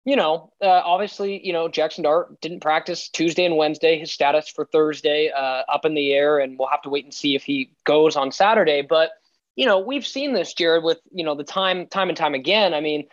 you 0.04 0.16
know, 0.16 0.52
uh, 0.60 0.66
obviously, 0.66 1.44
you 1.46 1.52
know, 1.52 1.68
Jackson 1.68 2.02
Dart 2.02 2.40
didn't 2.40 2.60
practice 2.60 3.08
Tuesday 3.08 3.44
and 3.44 3.56
Wednesday. 3.56 3.98
His 3.98 4.12
status 4.12 4.48
for 4.48 4.64
Thursday 4.66 5.30
uh, 5.30 5.62
up 5.68 5.84
in 5.84 5.94
the 5.94 6.12
air, 6.12 6.38
and 6.40 6.58
we'll 6.58 6.68
have 6.68 6.82
to 6.82 6.90
wait 6.90 7.04
and 7.04 7.14
see 7.14 7.36
if 7.36 7.44
he 7.44 7.72
goes 7.84 8.16
on 8.16 8.32
Saturday. 8.32 8.82
But 8.82 9.10
you 9.56 9.66
know, 9.66 9.80
we've 9.80 10.06
seen 10.06 10.32
this, 10.32 10.54
Jared, 10.54 10.84
with 10.84 10.98
you 11.12 11.24
know 11.24 11.34
the 11.34 11.44
time, 11.44 11.86
time 11.86 12.08
and 12.08 12.16
time 12.16 12.34
again. 12.34 12.74
I 12.74 12.80
mean, 12.80 13.06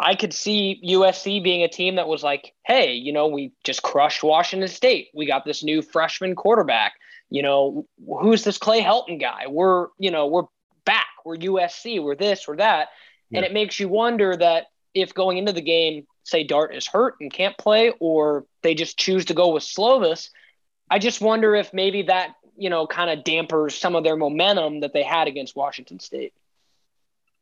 I 0.00 0.14
could 0.14 0.32
see 0.32 0.80
USC 0.84 1.42
being 1.42 1.62
a 1.62 1.68
team 1.68 1.96
that 1.96 2.08
was 2.08 2.22
like, 2.22 2.54
hey, 2.64 2.92
you 2.94 3.12
know, 3.12 3.26
we 3.28 3.52
just 3.64 3.82
crushed 3.82 4.22
Washington 4.22 4.68
State. 4.68 5.08
We 5.14 5.26
got 5.26 5.44
this 5.44 5.64
new 5.64 5.82
freshman 5.82 6.34
quarterback. 6.34 6.94
You 7.30 7.42
know, 7.42 7.86
who's 8.20 8.44
this 8.44 8.58
Clay 8.58 8.80
Helton 8.80 9.20
guy? 9.20 9.46
We're, 9.48 9.88
you 9.98 10.10
know, 10.10 10.28
we're 10.28 10.44
back. 10.84 11.06
We're 11.24 11.36
USC. 11.36 12.02
We're 12.02 12.14
this. 12.14 12.46
We're 12.46 12.56
that. 12.56 12.88
Yeah. 13.30 13.38
And 13.38 13.46
it 13.46 13.52
makes 13.52 13.78
you 13.78 13.88
wonder 13.88 14.36
that 14.36 14.66
if 14.94 15.12
going 15.14 15.36
into 15.36 15.52
the 15.52 15.60
game, 15.60 16.06
say 16.22 16.44
Dart 16.44 16.74
is 16.74 16.86
hurt 16.86 17.16
and 17.20 17.32
can't 17.32 17.58
play, 17.58 17.92
or 18.00 18.46
they 18.62 18.74
just 18.74 18.98
choose 18.98 19.26
to 19.26 19.34
go 19.34 19.52
with 19.52 19.64
Slovis, 19.64 20.30
I 20.90 20.98
just 20.98 21.20
wonder 21.20 21.54
if 21.54 21.74
maybe 21.74 22.02
that 22.02 22.34
you 22.58 22.70
know, 22.70 22.86
kind 22.86 23.10
of 23.10 23.24
dampers 23.24 23.74
some 23.76 23.94
of 23.94 24.04
their 24.04 24.16
momentum 24.16 24.80
that 24.80 24.92
they 24.92 25.02
had 25.02 25.28
against 25.28 25.56
Washington 25.56 26.00
State. 26.00 26.34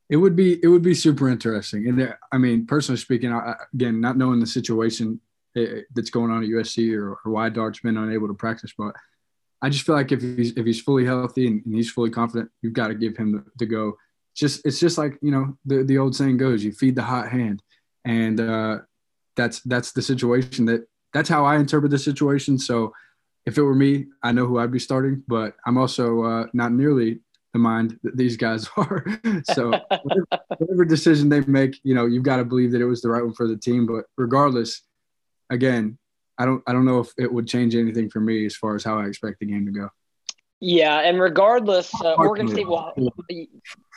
It 0.09 0.17
would 0.17 0.37
be 0.37 0.63
it 0.63 0.69
would 0.69 0.83
be 0.83 0.95
super 0.95 1.29
interesting, 1.29 1.89
and 1.89 2.15
I 2.31 2.39
mean, 2.39 2.67
personally 2.67 2.99
speaking, 2.99 3.33
I, 3.33 3.55
again, 3.75 4.01
not 4.01 4.17
knowing 4.17 4.39
the 4.39 4.47
situation 4.47 5.21
eh, 5.57 5.61
eh, 5.61 5.81
that's 5.95 6.11
going 6.11 6.31
on 6.31 6.45
at 6.45 6.49
USC 6.49 6.95
or, 6.95 7.19
or 7.25 7.33
why 7.33 7.49
Dart's 7.49 7.81
been 7.81 7.97
unable 7.97 8.29
to 8.29 8.35
practice, 8.35 8.73
but 8.79 8.95
I 9.63 9.69
just 9.69 9.85
feel 9.85 9.95
like 9.95 10.13
if 10.13 10.23
he's 10.23 10.53
if 10.57 10.65
he's 10.65 10.81
fully 10.81 11.05
healthy 11.05 11.49
and, 11.49 11.65
and 11.65 11.75
he's 11.75 11.91
fully 11.91 12.11
confident, 12.11 12.51
you've 12.63 12.73
got 12.73 12.89
to 12.89 12.95
give 12.95 13.17
him 13.17 13.33
the, 13.33 13.45
the 13.59 13.67
go. 13.67 13.97
Just 14.35 14.65
it's 14.65 14.79
just 14.79 14.99
like 14.99 15.19
you 15.23 15.33
know 15.33 15.57
the 15.65 15.83
the 15.83 15.99
old 15.99 16.15
saying 16.15 16.37
goes, 16.37 16.63
you 16.63 16.73
feed 16.73 16.95
the 16.95 17.03
hot 17.03 17.31
hand, 17.31 17.63
and 18.05 18.41
uh, 18.41 18.79
that's 19.35 19.61
that's 19.63 19.93
the 19.93 20.03
situation 20.03 20.67
that 20.67 20.87
that's 21.13 21.29
how 21.29 21.45
I 21.45 21.57
interpret 21.57 21.91
the 21.91 21.99
situation. 21.99 22.59
So 22.59 22.93
if 23.47 23.57
it 23.57 23.63
were 23.63 23.75
me, 23.75 24.07
I 24.23 24.33
know 24.33 24.47
who 24.47 24.59
I'd 24.59 24.73
be 24.73 24.79
starting, 24.81 25.23
but 25.29 25.55
I'm 25.65 25.79
also 25.79 26.23
uh, 26.25 26.47
not 26.53 26.73
nearly 26.73 27.21
the 27.53 27.61
mind 27.61 27.99
that 28.03 28.17
these 28.17 28.37
guys 28.37 28.69
are. 28.77 29.05
so 29.45 29.71
whatever, 29.71 30.27
whatever, 30.59 30.85
decision 30.85 31.29
they 31.29 31.41
make, 31.41 31.79
you 31.85 31.95
know, 31.95 32.07
you've 32.07 32.25
got 32.25 32.37
to 32.37 32.45
believe 32.45 32.73
that 32.73 32.81
it 32.81 32.87
was 32.87 33.01
the 33.01 33.09
right 33.09 33.25
one 33.25 33.33
for 33.33 33.47
the 33.47 33.57
team. 33.57 33.87
But 33.87 34.05
regardless, 34.17 34.83
again, 35.49 35.97
I 36.39 36.45
don't 36.45 36.63
I 36.67 36.73
don't 36.73 36.85
know 36.85 37.01
if 37.01 37.13
it 37.17 37.33
would 37.33 37.49
change 37.49 37.75
anything 37.75 38.11
for 38.11 38.21
me 38.21 38.45
as 38.45 38.55
far 38.55 38.75
as 38.75 38.85
how 38.85 38.99
I 38.99 39.07
expect 39.07 39.41
the 39.41 39.47
game 39.47 39.65
to 39.67 39.73
go. 39.73 39.91
Yeah, 40.59 41.01
and 41.01 41.21
regardless, 41.21 41.93
uh, 42.03 42.15
Oregon 42.15 42.49
State 42.49 42.67
will, 42.67 43.13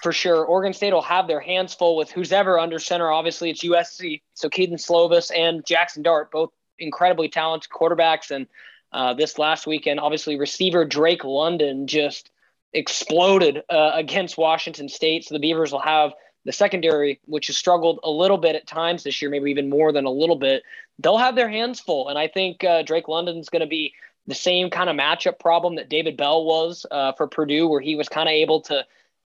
for 0.03 0.11
sure, 0.11 0.43
Oregon 0.43 0.73
State 0.73 0.91
will 0.91 1.01
have 1.01 1.25
their 1.25 1.39
hands 1.39 1.73
full 1.73 1.95
with 1.95 2.11
who's 2.11 2.33
ever 2.33 2.59
under 2.59 2.79
center. 2.79 3.11
Obviously, 3.11 3.49
it's 3.49 3.63
USC. 3.63 4.21
So 4.33 4.49
Kedon 4.49 4.75
Slovis 4.75 5.31
and 5.33 5.65
Jackson 5.65 6.03
Dart, 6.03 6.31
both 6.31 6.51
incredibly 6.77 7.29
talented 7.29 7.71
quarterbacks, 7.71 8.31
and 8.31 8.45
uh, 8.91 9.13
this 9.13 9.37
last 9.37 9.67
weekend. 9.67 9.99
Obviously, 9.99 10.37
receiver 10.37 10.85
Drake 10.85 11.23
London 11.23 11.87
just 11.87 12.31
exploded 12.73 13.63
uh, 13.69 13.91
against 13.95 14.37
Washington 14.37 14.89
State. 14.89 15.25
So 15.25 15.35
the 15.35 15.39
Beavers 15.39 15.71
will 15.71 15.79
have 15.79 16.13
the 16.45 16.51
secondary, 16.51 17.19
which 17.25 17.47
has 17.47 17.57
struggled 17.57 17.99
a 18.03 18.09
little 18.09 18.37
bit 18.37 18.55
at 18.55 18.67
times 18.67 19.03
this 19.03 19.21
year, 19.21 19.29
maybe 19.29 19.51
even 19.51 19.69
more 19.69 19.91
than 19.91 20.05
a 20.05 20.11
little 20.11 20.35
bit. 20.35 20.63
They'll 20.99 21.17
have 21.17 21.35
their 21.35 21.49
hands 21.49 21.79
full. 21.79 22.09
And 22.09 22.17
I 22.17 22.27
think 22.27 22.63
uh, 22.63 22.83
Drake 22.83 23.07
London's 23.07 23.49
going 23.49 23.61
to 23.61 23.67
be 23.67 23.93
the 24.27 24.35
same 24.35 24.69
kind 24.69 24.89
of 24.89 24.95
matchup 24.95 25.39
problem 25.39 25.75
that 25.75 25.89
David 25.89 26.15
Bell 26.15 26.45
was 26.45 26.85
uh, 26.89 27.13
for 27.13 27.27
Purdue, 27.27 27.67
where 27.67 27.81
he 27.81 27.95
was 27.95 28.07
kind 28.07 28.29
of 28.29 28.33
able 28.33 28.61
to, 28.61 28.85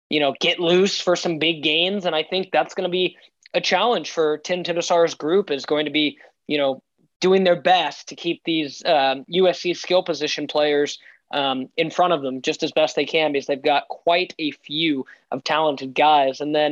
you 0.10 0.20
know, 0.20 0.36
get 0.40 0.60
loose 0.60 1.00
for 1.00 1.16
some 1.16 1.40
big 1.40 1.64
gains. 1.64 2.06
And 2.06 2.16
I 2.16 2.24
think 2.24 2.52
that's 2.52 2.76
going 2.76 2.88
to 2.88 2.92
be 2.92 3.18
a 3.54 3.62
challenge 3.62 4.12
for 4.12 4.38
Tim 4.38 4.64
Tibesar's 4.64 5.16
group 5.16 5.52
is 5.52 5.66
going 5.66 5.86
to 5.86 5.92
be, 5.92 6.20
you 6.48 6.58
know, 6.58 6.82
doing 7.26 7.44
their 7.46 7.62
best 7.76 8.00
to 8.10 8.16
keep 8.16 8.40
these 8.44 8.84
um, 8.86 9.26
USC 9.42 9.76
skill 9.76 10.04
position 10.04 10.46
players 10.48 11.00
um, 11.32 11.70
in 11.78 11.90
front 11.90 12.14
of 12.14 12.22
them 12.22 12.42
just 12.42 12.62
as 12.64 12.72
best 12.72 12.96
they 12.96 13.06
can 13.16 13.32
because 13.32 13.48
they've 13.48 13.70
got 13.74 13.88
quite 14.06 14.32
a 14.38 14.52
few 14.52 15.06
of 15.32 15.44
talented 15.44 15.92
guys. 15.96 16.42
And 16.42 16.54
then 16.54 16.72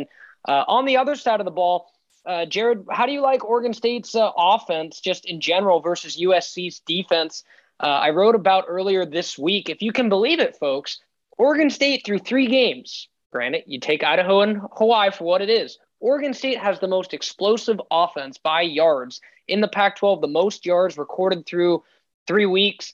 uh, 0.52 0.64
on 0.68 0.86
the 0.86 0.98
other 1.02 1.16
side 1.16 1.40
of 1.42 1.46
the 1.46 1.60
ball, 1.64 1.80
Uh, 2.24 2.46
Jared, 2.46 2.86
how 2.98 3.06
do 3.08 3.14
you 3.18 3.24
like 3.32 3.42
Oregon 3.44 3.74
State's 3.74 4.14
uh, 4.14 4.30
offense 4.38 5.02
just 5.02 5.26
in 5.26 5.38
general 5.42 5.82
versus 5.82 6.22
USC's 6.28 6.78
defense? 6.86 7.44
Uh, 7.80 8.00
I 8.08 8.10
wrote 8.18 8.36
about 8.36 8.66
earlier 8.68 9.04
this 9.08 9.40
week. 9.40 9.70
If 9.70 9.82
you 9.82 9.92
can 9.92 10.08
believe 10.10 10.40
it, 10.40 10.54
folks, 10.66 11.02
Oregon 11.38 11.70
State 11.72 12.02
through 12.06 12.22
three 12.22 12.48
games. 12.48 13.10
Granted, 13.34 13.64
you 13.66 13.80
take 13.80 14.04
Idaho 14.14 14.42
and 14.46 14.62
Hawaii 14.78 15.10
for 15.10 15.26
what 15.26 15.42
it 15.42 15.50
is. 15.50 15.80
Oregon 16.02 16.34
State 16.34 16.58
has 16.58 16.80
the 16.80 16.88
most 16.88 17.14
explosive 17.14 17.80
offense 17.90 18.38
by 18.38 18.62
yards 18.62 19.22
in 19.48 19.62
the 19.62 19.68
Pac 19.68 19.98
12, 19.98 20.22
the 20.22 20.28
most 20.28 20.66
yards 20.66 20.98
recorded 20.98 21.46
through 21.46 21.84
three 22.28 22.46
weeks. 22.46 22.94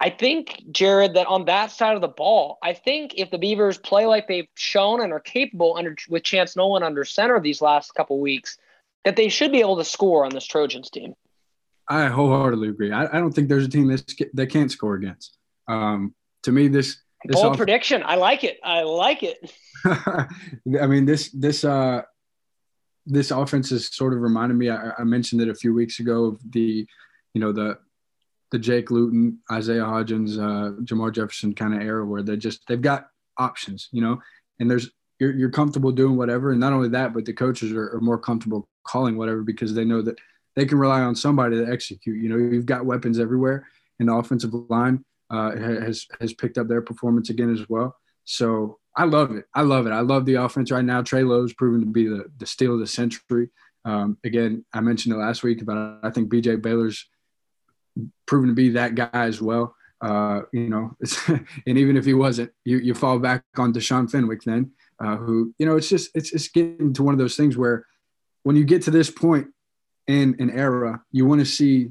I 0.00 0.10
think, 0.10 0.62
Jared, 0.72 1.14
that 1.14 1.26
on 1.26 1.44
that 1.44 1.70
side 1.70 1.94
of 1.94 2.00
the 2.00 2.08
ball, 2.08 2.58
I 2.62 2.72
think 2.72 3.14
if 3.16 3.30
the 3.30 3.38
Beavers 3.38 3.78
play 3.78 4.06
like 4.06 4.26
they've 4.26 4.48
shown 4.54 5.02
and 5.02 5.12
are 5.12 5.20
capable 5.20 5.76
under 5.76 5.94
with 6.08 6.22
Chance 6.22 6.56
Nolan 6.56 6.82
under 6.82 7.04
center 7.04 7.38
these 7.38 7.60
last 7.60 7.94
couple 7.94 8.18
weeks, 8.18 8.56
that 9.04 9.16
they 9.16 9.28
should 9.28 9.52
be 9.52 9.60
able 9.60 9.76
to 9.76 9.84
score 9.84 10.24
on 10.24 10.30
this 10.30 10.46
Trojans 10.46 10.90
team. 10.90 11.14
I 11.88 12.06
wholeheartedly 12.06 12.68
agree. 12.68 12.92
I, 12.92 13.04
I 13.06 13.20
don't 13.20 13.32
think 13.32 13.48
there's 13.48 13.66
a 13.66 13.68
team 13.68 13.88
that 13.88 14.30
that 14.34 14.46
can't 14.46 14.70
score 14.70 14.94
against. 14.94 15.36
Um, 15.68 16.14
to 16.44 16.52
me, 16.52 16.68
this, 16.68 16.96
this 17.24 17.34
bold 17.34 17.52
off- 17.52 17.56
prediction. 17.56 18.02
I 18.04 18.14
like 18.14 18.44
it. 18.44 18.58
I 18.64 18.82
like 18.82 19.22
it. 19.22 19.52
I 19.84 20.86
mean, 20.86 21.04
this 21.04 21.30
this 21.30 21.64
uh, 21.64 22.02
this 23.10 23.30
offense 23.30 23.70
has 23.70 23.94
sort 23.94 24.12
of 24.12 24.20
reminded 24.20 24.56
me. 24.56 24.70
I, 24.70 24.92
I 24.98 25.04
mentioned 25.04 25.40
it 25.42 25.48
a 25.48 25.54
few 25.54 25.74
weeks 25.74 26.00
ago 26.00 26.24
of 26.24 26.52
the, 26.52 26.86
you 27.34 27.40
know, 27.40 27.52
the 27.52 27.78
the 28.50 28.58
Jake 28.58 28.90
Luton, 28.90 29.38
Isaiah 29.50 29.84
Hodgins, 29.84 30.36
uh, 30.36 30.80
Jermar 30.82 31.14
Jefferson 31.14 31.54
kind 31.54 31.74
of 31.74 31.82
era 31.82 32.04
where 32.04 32.22
they 32.22 32.36
just 32.36 32.66
they've 32.66 32.80
got 32.80 33.08
options, 33.38 33.88
you 33.92 34.00
know, 34.00 34.20
and 34.58 34.70
there's 34.70 34.90
you're, 35.20 35.32
you're 35.32 35.50
comfortable 35.50 35.92
doing 35.92 36.16
whatever, 36.16 36.50
and 36.50 36.60
not 36.60 36.72
only 36.72 36.88
that, 36.88 37.14
but 37.14 37.24
the 37.24 37.32
coaches 37.32 37.72
are, 37.72 37.94
are 37.94 38.00
more 38.00 38.18
comfortable 38.18 38.68
calling 38.82 39.16
whatever 39.16 39.42
because 39.42 39.74
they 39.74 39.84
know 39.84 40.02
that 40.02 40.18
they 40.56 40.64
can 40.64 40.78
rely 40.78 41.02
on 41.02 41.14
somebody 41.14 41.56
to 41.56 41.70
execute. 41.70 42.20
You 42.20 42.28
know, 42.28 42.36
you've 42.36 42.66
got 42.66 42.86
weapons 42.86 43.20
everywhere, 43.20 43.68
and 43.98 44.08
the 44.08 44.14
offensive 44.14 44.52
line 44.68 45.04
uh, 45.30 45.52
has 45.56 46.06
has 46.20 46.32
picked 46.34 46.58
up 46.58 46.66
their 46.66 46.82
performance 46.82 47.30
again 47.30 47.52
as 47.52 47.68
well. 47.68 47.96
So 48.24 48.79
I 48.96 49.04
love 49.04 49.34
it. 49.36 49.44
I 49.54 49.62
love 49.62 49.86
it. 49.86 49.90
I 49.90 50.00
love 50.00 50.26
the 50.26 50.34
offense 50.34 50.70
right 50.70 50.84
now. 50.84 51.02
Trey 51.02 51.22
Lowe's 51.22 51.52
proven 51.52 51.80
to 51.80 51.86
be 51.86 52.06
the 52.06 52.30
the 52.38 52.46
steal 52.46 52.74
of 52.74 52.80
the 52.80 52.86
century. 52.86 53.50
Um, 53.84 54.18
again, 54.24 54.64
I 54.72 54.80
mentioned 54.80 55.14
it 55.14 55.18
last 55.18 55.42
week, 55.42 55.64
but 55.64 56.00
I 56.02 56.10
think 56.10 56.30
BJ 56.30 56.60
Baylor's 56.60 57.06
proven 58.26 58.48
to 58.48 58.54
be 58.54 58.70
that 58.70 58.94
guy 58.94 59.10
as 59.12 59.40
well. 59.40 59.74
Uh, 60.00 60.42
you 60.52 60.68
know, 60.68 60.96
and 61.28 61.78
even 61.78 61.96
if 61.96 62.04
he 62.04 62.14
wasn't, 62.14 62.50
you, 62.64 62.78
you 62.78 62.94
fall 62.94 63.18
back 63.18 63.44
on 63.56 63.72
Deshaun 63.72 64.10
Fenwick 64.10 64.42
then, 64.42 64.70
uh, 64.98 65.16
who, 65.16 65.54
you 65.58 65.66
know, 65.66 65.76
it's 65.76 65.88
just, 65.88 66.10
it's, 66.14 66.32
it's 66.32 66.48
getting 66.48 66.94
to 66.94 67.02
one 67.02 67.12
of 67.12 67.18
those 67.18 67.36
things 67.36 67.56
where 67.56 67.86
when 68.42 68.56
you 68.56 68.64
get 68.64 68.82
to 68.82 68.90
this 68.90 69.10
point 69.10 69.48
in 70.06 70.36
an 70.38 70.50
era, 70.50 71.02
you 71.12 71.26
want 71.26 71.40
to 71.40 71.44
see 71.44 71.90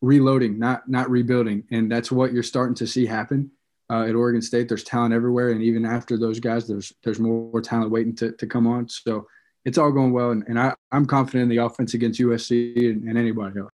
reloading, 0.00 0.60
not, 0.60 0.88
not 0.88 1.10
rebuilding. 1.10 1.64
And 1.72 1.90
that's 1.90 2.12
what 2.12 2.32
you're 2.32 2.44
starting 2.44 2.76
to 2.76 2.86
see 2.86 3.06
happen 3.06 3.50
uh, 3.90 4.04
at 4.04 4.14
Oregon 4.14 4.40
State. 4.40 4.68
There's 4.68 4.84
talent 4.84 5.12
everywhere. 5.12 5.50
And 5.50 5.62
even 5.62 5.84
after 5.84 6.16
those 6.16 6.40
guys, 6.40 6.66
there's, 6.66 6.92
there's 7.02 7.18
more 7.18 7.60
talent 7.60 7.90
waiting 7.90 8.14
to, 8.16 8.32
to 8.32 8.46
come 8.46 8.66
on. 8.66 8.88
So 8.88 9.26
it's 9.64 9.78
all 9.78 9.92
going 9.92 10.12
well. 10.12 10.30
And, 10.30 10.44
and 10.46 10.58
I, 10.58 10.74
I'm 10.92 11.06
confident 11.06 11.42
in 11.44 11.48
the 11.48 11.64
offense 11.64 11.94
against 11.94 12.20
USC 12.20 12.90
and, 12.90 13.04
and 13.08 13.18
anybody 13.18 13.60
else. 13.60 13.70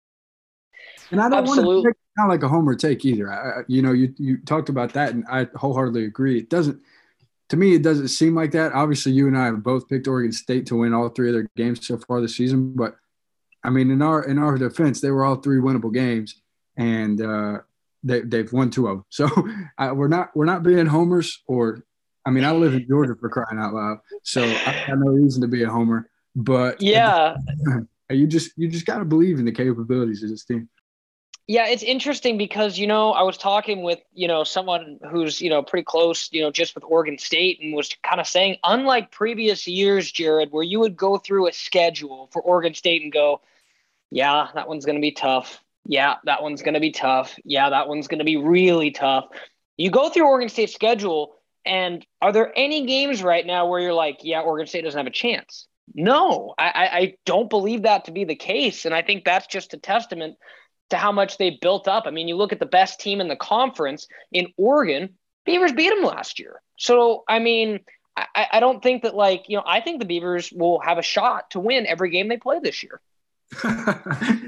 And 1.10 1.20
I 1.20 1.28
don't 1.28 1.40
Absolutely. 1.40 1.82
want 1.82 1.96
to 1.96 2.00
sound 2.18 2.30
like 2.30 2.42
a 2.42 2.48
homer 2.48 2.74
take 2.74 3.04
either. 3.04 3.32
I, 3.32 3.62
you 3.68 3.82
know, 3.82 3.92
you 3.92 4.14
you 4.16 4.38
talked 4.38 4.68
about 4.68 4.92
that, 4.92 5.12
and 5.12 5.24
I 5.30 5.48
wholeheartedly 5.54 6.04
agree. 6.04 6.38
It 6.38 6.48
doesn't, 6.48 6.80
to 7.48 7.56
me, 7.56 7.74
it 7.74 7.82
doesn't 7.82 8.08
seem 8.08 8.34
like 8.34 8.52
that. 8.52 8.72
Obviously, 8.72 9.12
you 9.12 9.26
and 9.26 9.36
I 9.36 9.46
have 9.46 9.62
both 9.62 9.88
picked 9.88 10.06
Oregon 10.06 10.32
State 10.32 10.66
to 10.66 10.76
win 10.76 10.94
all 10.94 11.08
three 11.08 11.28
of 11.28 11.34
their 11.34 11.48
games 11.56 11.84
so 11.86 11.98
far 11.98 12.20
this 12.20 12.36
season. 12.36 12.74
But 12.74 12.96
I 13.64 13.70
mean, 13.70 13.90
in 13.90 14.02
our 14.02 14.22
in 14.24 14.38
our 14.38 14.56
defense, 14.56 15.00
they 15.00 15.10
were 15.10 15.24
all 15.24 15.36
three 15.36 15.58
winnable 15.58 15.92
games, 15.92 16.40
and 16.76 17.20
uh, 17.20 17.58
they 18.02 18.20
they've 18.20 18.52
won 18.52 18.70
two 18.70 18.88
of 18.88 18.98
them. 18.98 19.04
So 19.10 19.28
I, 19.78 19.92
we're 19.92 20.08
not 20.08 20.30
we're 20.34 20.46
not 20.46 20.62
being 20.62 20.86
homers. 20.86 21.42
Or 21.46 21.84
I 22.24 22.30
mean, 22.30 22.44
I 22.44 22.52
live 22.52 22.74
in 22.74 22.86
Georgia 22.86 23.14
for 23.18 23.28
crying 23.28 23.58
out 23.58 23.74
loud, 23.74 23.98
so 24.22 24.42
I 24.42 24.46
have 24.46 24.98
no 24.98 25.10
reason 25.10 25.42
to 25.42 25.48
be 25.48 25.62
a 25.62 25.70
homer. 25.70 26.08
But 26.34 26.80
yeah. 26.80 27.36
You 28.10 28.26
just 28.26 28.52
you 28.56 28.68
just 28.68 28.86
got 28.86 28.98
to 28.98 29.04
believe 29.04 29.38
in 29.38 29.44
the 29.44 29.52
capabilities 29.52 30.22
of 30.22 30.30
this 30.30 30.44
team. 30.44 30.68
Yeah, 31.46 31.66
it's 31.66 31.82
interesting 31.82 32.38
because 32.38 32.78
you 32.78 32.86
know 32.86 33.12
I 33.12 33.22
was 33.22 33.36
talking 33.36 33.82
with 33.82 34.00
you 34.12 34.28
know 34.28 34.44
someone 34.44 34.98
who's 35.10 35.40
you 35.40 35.50
know 35.50 35.62
pretty 35.62 35.84
close 35.84 36.28
you 36.32 36.42
know 36.42 36.50
just 36.50 36.74
with 36.74 36.84
Oregon 36.84 37.18
State 37.18 37.60
and 37.60 37.74
was 37.74 37.94
kind 38.02 38.20
of 38.20 38.26
saying 38.26 38.56
unlike 38.64 39.10
previous 39.10 39.66
years, 39.66 40.10
Jared, 40.10 40.52
where 40.52 40.62
you 40.62 40.80
would 40.80 40.96
go 40.96 41.18
through 41.18 41.48
a 41.48 41.52
schedule 41.52 42.28
for 42.32 42.42
Oregon 42.42 42.74
State 42.74 43.02
and 43.02 43.12
go, 43.12 43.40
yeah, 44.10 44.48
that 44.54 44.68
one's 44.68 44.84
going 44.84 44.96
to 44.96 45.02
be 45.02 45.12
tough. 45.12 45.62
Yeah, 45.86 46.16
that 46.24 46.42
one's 46.42 46.62
going 46.62 46.74
to 46.74 46.80
be 46.80 46.92
tough. 46.92 47.36
Yeah, 47.44 47.70
that 47.70 47.88
one's 47.88 48.08
going 48.08 48.18
to 48.18 48.24
be 48.24 48.36
really 48.36 48.90
tough. 48.90 49.26
You 49.76 49.90
go 49.90 50.10
through 50.10 50.26
Oregon 50.26 50.48
State's 50.48 50.74
schedule, 50.74 51.34
and 51.64 52.04
are 52.20 52.32
there 52.32 52.52
any 52.54 52.86
games 52.86 53.22
right 53.22 53.46
now 53.46 53.66
where 53.66 53.80
you're 53.80 53.94
like, 53.94 54.18
yeah, 54.22 54.40
Oregon 54.40 54.66
State 54.66 54.84
doesn't 54.84 54.98
have 54.98 55.06
a 55.06 55.10
chance? 55.10 55.66
No, 55.94 56.54
I, 56.58 56.88
I 56.92 57.14
don't 57.26 57.50
believe 57.50 57.82
that 57.82 58.04
to 58.04 58.12
be 58.12 58.24
the 58.24 58.36
case, 58.36 58.84
and 58.84 58.94
I 58.94 59.02
think 59.02 59.24
that's 59.24 59.46
just 59.46 59.74
a 59.74 59.78
testament 59.78 60.36
to 60.90 60.96
how 60.96 61.12
much 61.12 61.38
they 61.38 61.58
built 61.60 61.88
up. 61.88 62.04
I 62.06 62.10
mean, 62.10 62.28
you 62.28 62.36
look 62.36 62.52
at 62.52 62.60
the 62.60 62.66
best 62.66 63.00
team 63.00 63.20
in 63.20 63.28
the 63.28 63.36
conference 63.36 64.06
in 64.32 64.48
Oregon, 64.56 65.10
Beavers 65.46 65.72
beat 65.72 65.88
them 65.88 66.04
last 66.04 66.38
year. 66.38 66.60
So, 66.76 67.24
I 67.28 67.38
mean, 67.38 67.80
I, 68.16 68.46
I 68.52 68.60
don't 68.60 68.82
think 68.82 69.02
that, 69.02 69.14
like, 69.14 69.44
you 69.48 69.56
know, 69.56 69.64
I 69.66 69.80
think 69.80 69.98
the 69.98 70.06
Beavers 70.06 70.52
will 70.52 70.80
have 70.80 70.98
a 70.98 71.02
shot 71.02 71.50
to 71.50 71.60
win 71.60 71.86
every 71.86 72.10
game 72.10 72.28
they 72.28 72.36
play 72.36 72.58
this 72.62 72.82
year. 72.82 73.00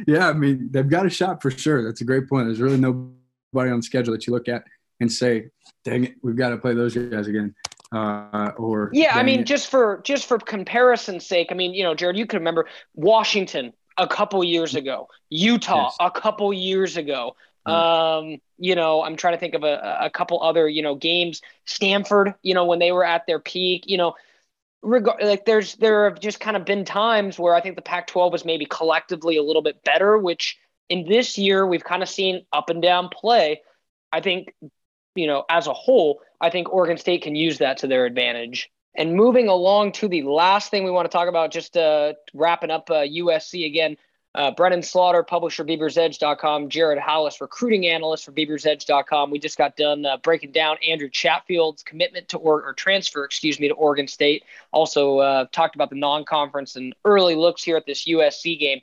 yeah, 0.07 0.29
I 0.29 0.33
mean, 0.33 0.69
they've 0.71 0.88
got 0.88 1.07
a 1.07 1.11
shot 1.11 1.43
for 1.43 1.51
sure. 1.51 1.83
That's 1.83 2.01
a 2.01 2.05
great 2.05 2.29
point. 2.29 2.47
There's 2.47 2.61
really 2.61 2.79
nobody 2.79 3.71
on 3.71 3.83
schedule 3.83 4.12
that 4.12 4.27
you 4.27 4.33
look 4.33 4.49
at 4.49 4.65
and 5.01 5.11
say, 5.11 5.51
dang 5.85 6.05
it, 6.05 6.15
we've 6.23 6.37
got 6.37 6.51
to 6.51 6.57
play 6.57 6.75
those 6.75 6.95
guys 6.95 7.27
again. 7.27 7.55
Uh, 7.93 8.53
or 8.57 8.91
yeah, 8.95 9.12
I 9.15 9.23
mean, 9.23 9.41
it. 9.41 9.47
just 9.47 9.69
for 9.69 10.01
just 10.03 10.27
for 10.27 10.38
comparison's 10.38 11.27
sake, 11.27 11.49
I 11.51 11.55
mean, 11.55 11.75
you 11.75 11.83
know, 11.83 11.95
Jared, 11.95 12.17
you 12.17 12.27
can 12.27 12.38
remember 12.38 12.67
Washington 12.95 13.75
a 13.99 14.07
couple 14.07 14.43
years 14.43 14.75
ago, 14.75 15.09
Utah 15.29 15.85
yes. 15.85 15.97
a 16.01 16.11
couple 16.11 16.53
years 16.55 16.97
ago. 16.97 17.37
Mm. 17.69 17.73
Um, 17.73 18.41
you 18.59 18.75
know, 18.75 19.03
I'm 19.03 19.17
trying 19.17 19.35
to 19.35 19.38
think 19.38 19.55
of 19.55 19.62
a, 19.62 19.99
a 20.01 20.11
couple 20.11 20.43
other, 20.43 20.67
you 20.69 20.83
know, 20.83 20.95
games. 20.95 21.43
Stanford, 21.67 22.35
you 22.43 22.55
know, 22.55 22.65
when 22.65 22.79
they 22.79 22.93
were 22.93 23.05
at 23.05 23.27
their 23.27 23.38
peak, 23.38 23.85
you 23.87 23.99
know, 23.99 24.15
regard 24.83 25.23
like 25.23 25.45
there's 25.45 25.77
there 25.77 26.09
have 26.09 26.21
just 26.21 26.40
kind 26.40 26.57
of 26.57 26.64
been 26.64 26.85
times 26.85 27.38
where 27.38 27.55
I 27.55 27.61
think 27.61 27.77
the 27.77 27.83
Pac-12 27.83 28.33
was 28.33 28.45
maybe 28.45 28.66
collectively 28.66 29.37
a 29.37 29.42
little 29.42 29.62
bit 29.62 29.83
better, 29.85 30.18
which 30.18 30.59
in 30.88 31.09
this 31.09 31.38
year 31.38 31.66
we've 31.66 31.85
kind 31.85 32.03
of 32.03 32.09
seen 32.09 32.45
up 32.53 32.68
and 32.68 32.83
down 32.83 33.09
play. 33.09 33.62
I 34.12 34.21
think, 34.21 34.53
you 35.14 35.27
know, 35.27 35.45
as 35.49 35.66
a 35.66 35.73
whole, 35.73 36.21
I 36.40 36.51
think 36.51 36.73
Oregon 36.73 36.99
State 36.99 37.23
can 37.23 37.35
use 37.35 37.59
that 37.59 37.79
to 37.79 37.87
their 37.87 38.05
advantage. 38.05 38.71
And 38.95 39.14
moving 39.14 39.49
along 39.49 39.92
to 39.92 40.09
the 40.09 40.23
last 40.25 40.71
thing 40.71 40.85
we 40.85 40.90
want 40.90 41.11
to 41.11 41.16
talk 41.16 41.29
about, 41.29 41.51
just 41.51 41.79
uh, 41.79 42.12
wrapping 42.35 42.71
up 42.71 42.90
uh, 42.90 43.07
USC 43.07 43.64
again. 43.64 43.97
Uh, 44.35 44.51
Brenden 44.51 44.83
Slaughter, 44.83 45.23
publisher, 45.23 45.62
BeaversEdge.com. 45.62 46.71
Jared 46.71 46.99
Halus, 46.99 47.40
recruiting 47.40 47.87
analyst 47.87 48.25
for 48.25 48.33
BeaversEdge.com. 48.33 49.31
We 49.31 49.38
just 49.38 49.59
got 49.59 49.77
done 49.77 50.07
uh, 50.07 50.16
breaking 50.18 50.53
down 50.53 50.79
Andrew 50.87 51.11
Chatfield's 51.11 51.83
commitment 51.83 52.29
to 52.29 52.38
or, 52.38 52.62
or 52.62 52.73
transfer, 52.73 53.25
excuse 53.25 53.61
me, 53.61 53.68
to 53.68 53.75
Oregon 53.75 54.09
State. 54.09 54.45
Also 54.71 55.18
uh, 55.18 55.45
talked 55.53 55.75
about 55.75 55.90
the 55.90 55.97
non-conference 55.97 56.77
and 56.77 56.95
early 57.05 57.35
looks 57.35 57.62
here 57.62 57.77
at 57.77 57.85
this 57.85 58.07
USC 58.07 58.59
game. 58.59 58.81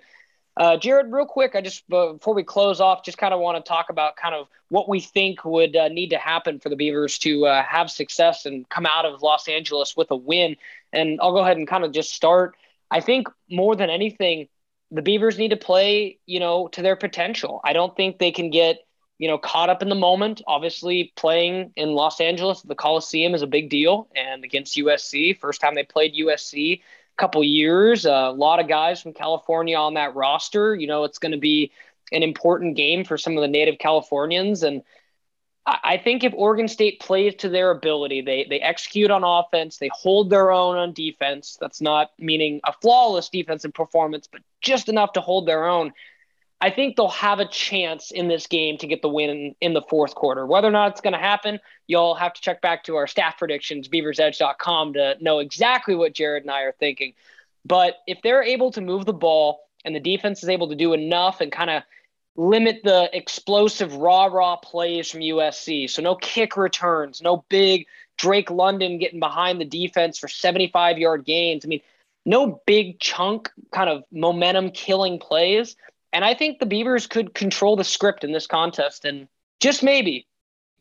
Uh, 0.56 0.78
Jared, 0.78 1.12
real 1.12 1.26
quick, 1.26 1.56
I 1.56 1.62
just 1.62 1.88
before 1.88 2.34
we 2.34 2.44
close 2.44 2.82
off, 2.82 3.04
just 3.04 3.18
kind 3.18 3.34
of 3.34 3.40
want 3.40 3.64
to 3.64 3.68
talk 3.68 3.90
about 3.90 4.18
kind 4.18 4.36
of 4.36 4.48
what 4.68 4.90
we 4.90 5.00
think 5.00 5.46
would 5.46 5.76
uh, 5.76 5.88
need 5.88 6.10
to 6.10 6.18
happen 6.18 6.60
for 6.60 6.68
the 6.68 6.76
Beavers 6.76 7.18
to 7.20 7.46
uh, 7.46 7.64
have 7.64 7.90
success 7.90 8.46
and 8.46 8.68
come 8.68 8.86
out 8.86 9.06
of 9.06 9.22
Los 9.22 9.48
Angeles 9.48 9.96
with 9.96 10.12
a 10.12 10.16
win. 10.16 10.58
And 10.92 11.20
I'll 11.22 11.32
go 11.32 11.40
ahead 11.40 11.58
and 11.58 11.68
kind 11.68 11.86
of 11.86 11.94
just 11.94 12.14
start. 12.14 12.56
I 12.92 13.00
think 13.00 13.30
more 13.50 13.76
than 13.76 13.90
anything, 13.90 14.50
the 14.92 15.02
Beavers 15.02 15.38
need 15.38 15.50
to 15.50 15.58
play, 15.58 16.20
you 16.26 16.40
know, 16.40 16.68
to 16.70 16.82
their 16.82 16.96
potential. 16.96 17.62
I 17.64 17.74
don't 17.74 17.96
think 17.96 18.18
they 18.18 18.32
can 18.32 18.50
get, 18.50 18.80
you 19.18 19.28
know, 19.28 19.38
caught 19.38 19.70
up 19.70 19.82
in 19.82 19.90
the 19.90 19.96
moment. 19.96 20.42
Obviously, 20.48 21.14
playing 21.16 21.74
in 21.76 21.94
Los 21.94 22.20
Angeles, 22.20 22.62
the 22.62 22.76
Coliseum 22.76 23.36
is 23.36 23.42
a 23.42 23.48
big 23.48 23.70
deal, 23.70 24.08
and 24.16 24.44
against 24.44 24.78
USC, 24.78 25.38
first 25.38 25.62
time 25.62 25.76
they 25.76 25.84
played 25.84 26.16
USC 26.16 26.80
a 26.80 26.82
couple 27.18 27.44
years. 27.44 28.06
A 28.06 28.30
lot 28.30 28.60
of 28.60 28.68
guys 28.68 29.02
from 29.02 29.14
California 29.14 29.78
on 29.78 29.94
that 29.96 30.16
roster. 30.16 30.74
You 30.76 30.88
know, 30.88 31.04
it's 31.04 31.20
going 31.20 31.34
to 31.34 31.38
be 31.38 31.72
an 32.12 32.24
important 32.24 32.76
game 32.76 33.04
for 33.04 33.18
some 33.18 33.38
of 33.38 33.42
the 33.42 33.48
native 33.48 33.78
Californians. 33.78 34.64
And 34.64 34.82
I, 35.66 35.98
think 36.04 36.24
if 36.24 36.34
Oregon 36.36 36.68
State 36.68 37.00
plays 37.00 37.36
to 37.36 37.50
their 37.50 37.72
ability, 37.72 38.22
they 38.22 38.46
they 38.50 38.60
execute 38.60 39.12
on 39.12 39.24
offense, 39.24 39.78
they 39.78 39.90
hold 39.94 40.30
their 40.30 40.52
own 40.52 40.78
on 40.78 40.94
defense. 40.94 41.58
That's 41.60 41.82
not 41.82 42.12
meaning 42.18 42.62
a 42.64 42.74
flawless 42.74 43.30
defensive 43.30 43.74
performance, 43.74 44.28
but 44.32 44.42
just 44.62 44.90
enough 44.90 45.14
to 45.14 45.22
hold 45.22 45.48
their 45.48 45.68
own. 45.68 45.94
I 46.62 46.72
think 46.72 46.96
they'll 46.96 47.08
have 47.10 47.40
a 47.40 47.48
chance 47.48 48.12
in 48.12 48.28
this 48.28 48.48
game 48.48 48.78
to 48.80 48.88
get 48.88 49.02
the 49.02 49.10
win 49.10 49.30
in, 49.30 49.56
in 49.62 49.74
the 49.74 49.82
fourth 49.82 50.14
quarter. 50.14 50.46
Whether 50.46 50.68
or 50.68 50.72
not 50.72 50.92
it's 50.92 51.02
going 51.02 51.14
to 51.14 51.20
happen, 51.20 51.60
you'll 51.88 52.16
have 52.16 52.34
to 52.34 52.42
check 52.42 52.62
back 52.62 52.84
to 52.86 52.98
our 52.98 53.08
staff 53.08 53.38
predictions, 53.38 53.88
beaversedge.com, 53.88 54.94
to 54.94 55.16
know 55.22 55.40
exactly 55.40 55.96
what 55.96 56.14
Jared 56.14 56.44
and 56.44 56.52
I 56.52 56.64
are 56.64 56.76
thinking. 56.78 57.14
But 57.66 57.98
if 58.08 58.22
they're 58.22 58.44
able 58.44 58.72
to 58.72 58.82
move 58.82 59.06
the 59.06 59.14
ball 59.14 59.62
and 59.86 59.96
the 59.96 60.02
defense 60.02 60.44
is 60.44 60.50
able 60.50 60.68
to 60.70 60.76
do 60.76 60.92
enough 60.92 61.40
and 61.40 61.50
kind 61.50 61.70
of 61.70 61.84
limit 62.40 62.80
the 62.86 63.10
explosive 63.12 63.94
raw 63.98 64.26
raw 64.26 64.56
plays 64.56 65.12
from 65.12 65.20
USC. 65.20 65.90
So 65.90 66.02
no 66.02 66.16
kick 66.16 66.56
returns, 66.56 67.22
no 67.22 67.44
big 67.50 67.86
Drake 68.18 68.50
London 68.50 68.98
getting 68.98 69.20
behind 69.20 69.60
the 69.60 69.66
defense 69.66 70.18
for 70.18 70.30
75 70.30 70.98
yard 70.98 71.26
gains. 71.26 71.66
I 71.66 71.68
mean, 71.68 71.82
no 72.26 72.62
big 72.66 73.00
chunk 73.00 73.52
kind 73.72 73.90
of 73.90 74.04
momentum 74.12 74.72
killing 74.72 75.20
plays. 75.20 75.76
And 76.14 76.24
I 76.24 76.34
think 76.34 76.60
the 76.60 76.66
Beavers 76.66 77.08
could 77.08 77.34
control 77.34 77.76
the 77.76 77.84
script 77.84 78.24
in 78.24 78.32
this 78.32 78.48
contest 78.48 79.04
and 79.04 79.28
just 79.60 79.84
maybe 79.84 80.26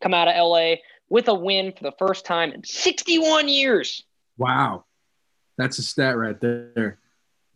come 0.00 0.14
out 0.14 0.28
of 0.28 0.34
LA 0.36 0.76
with 1.08 1.26
a 1.26 1.34
win 1.34 1.72
for 1.72 1.82
the 1.82 1.92
first 1.98 2.24
time 2.24 2.52
in 2.52 2.62
61 2.62 3.48
years. 3.48 4.04
Wow. 4.36 4.84
That's 5.56 5.78
a 5.78 5.82
stat 5.82 6.16
right 6.16 6.40
there. 6.40 6.98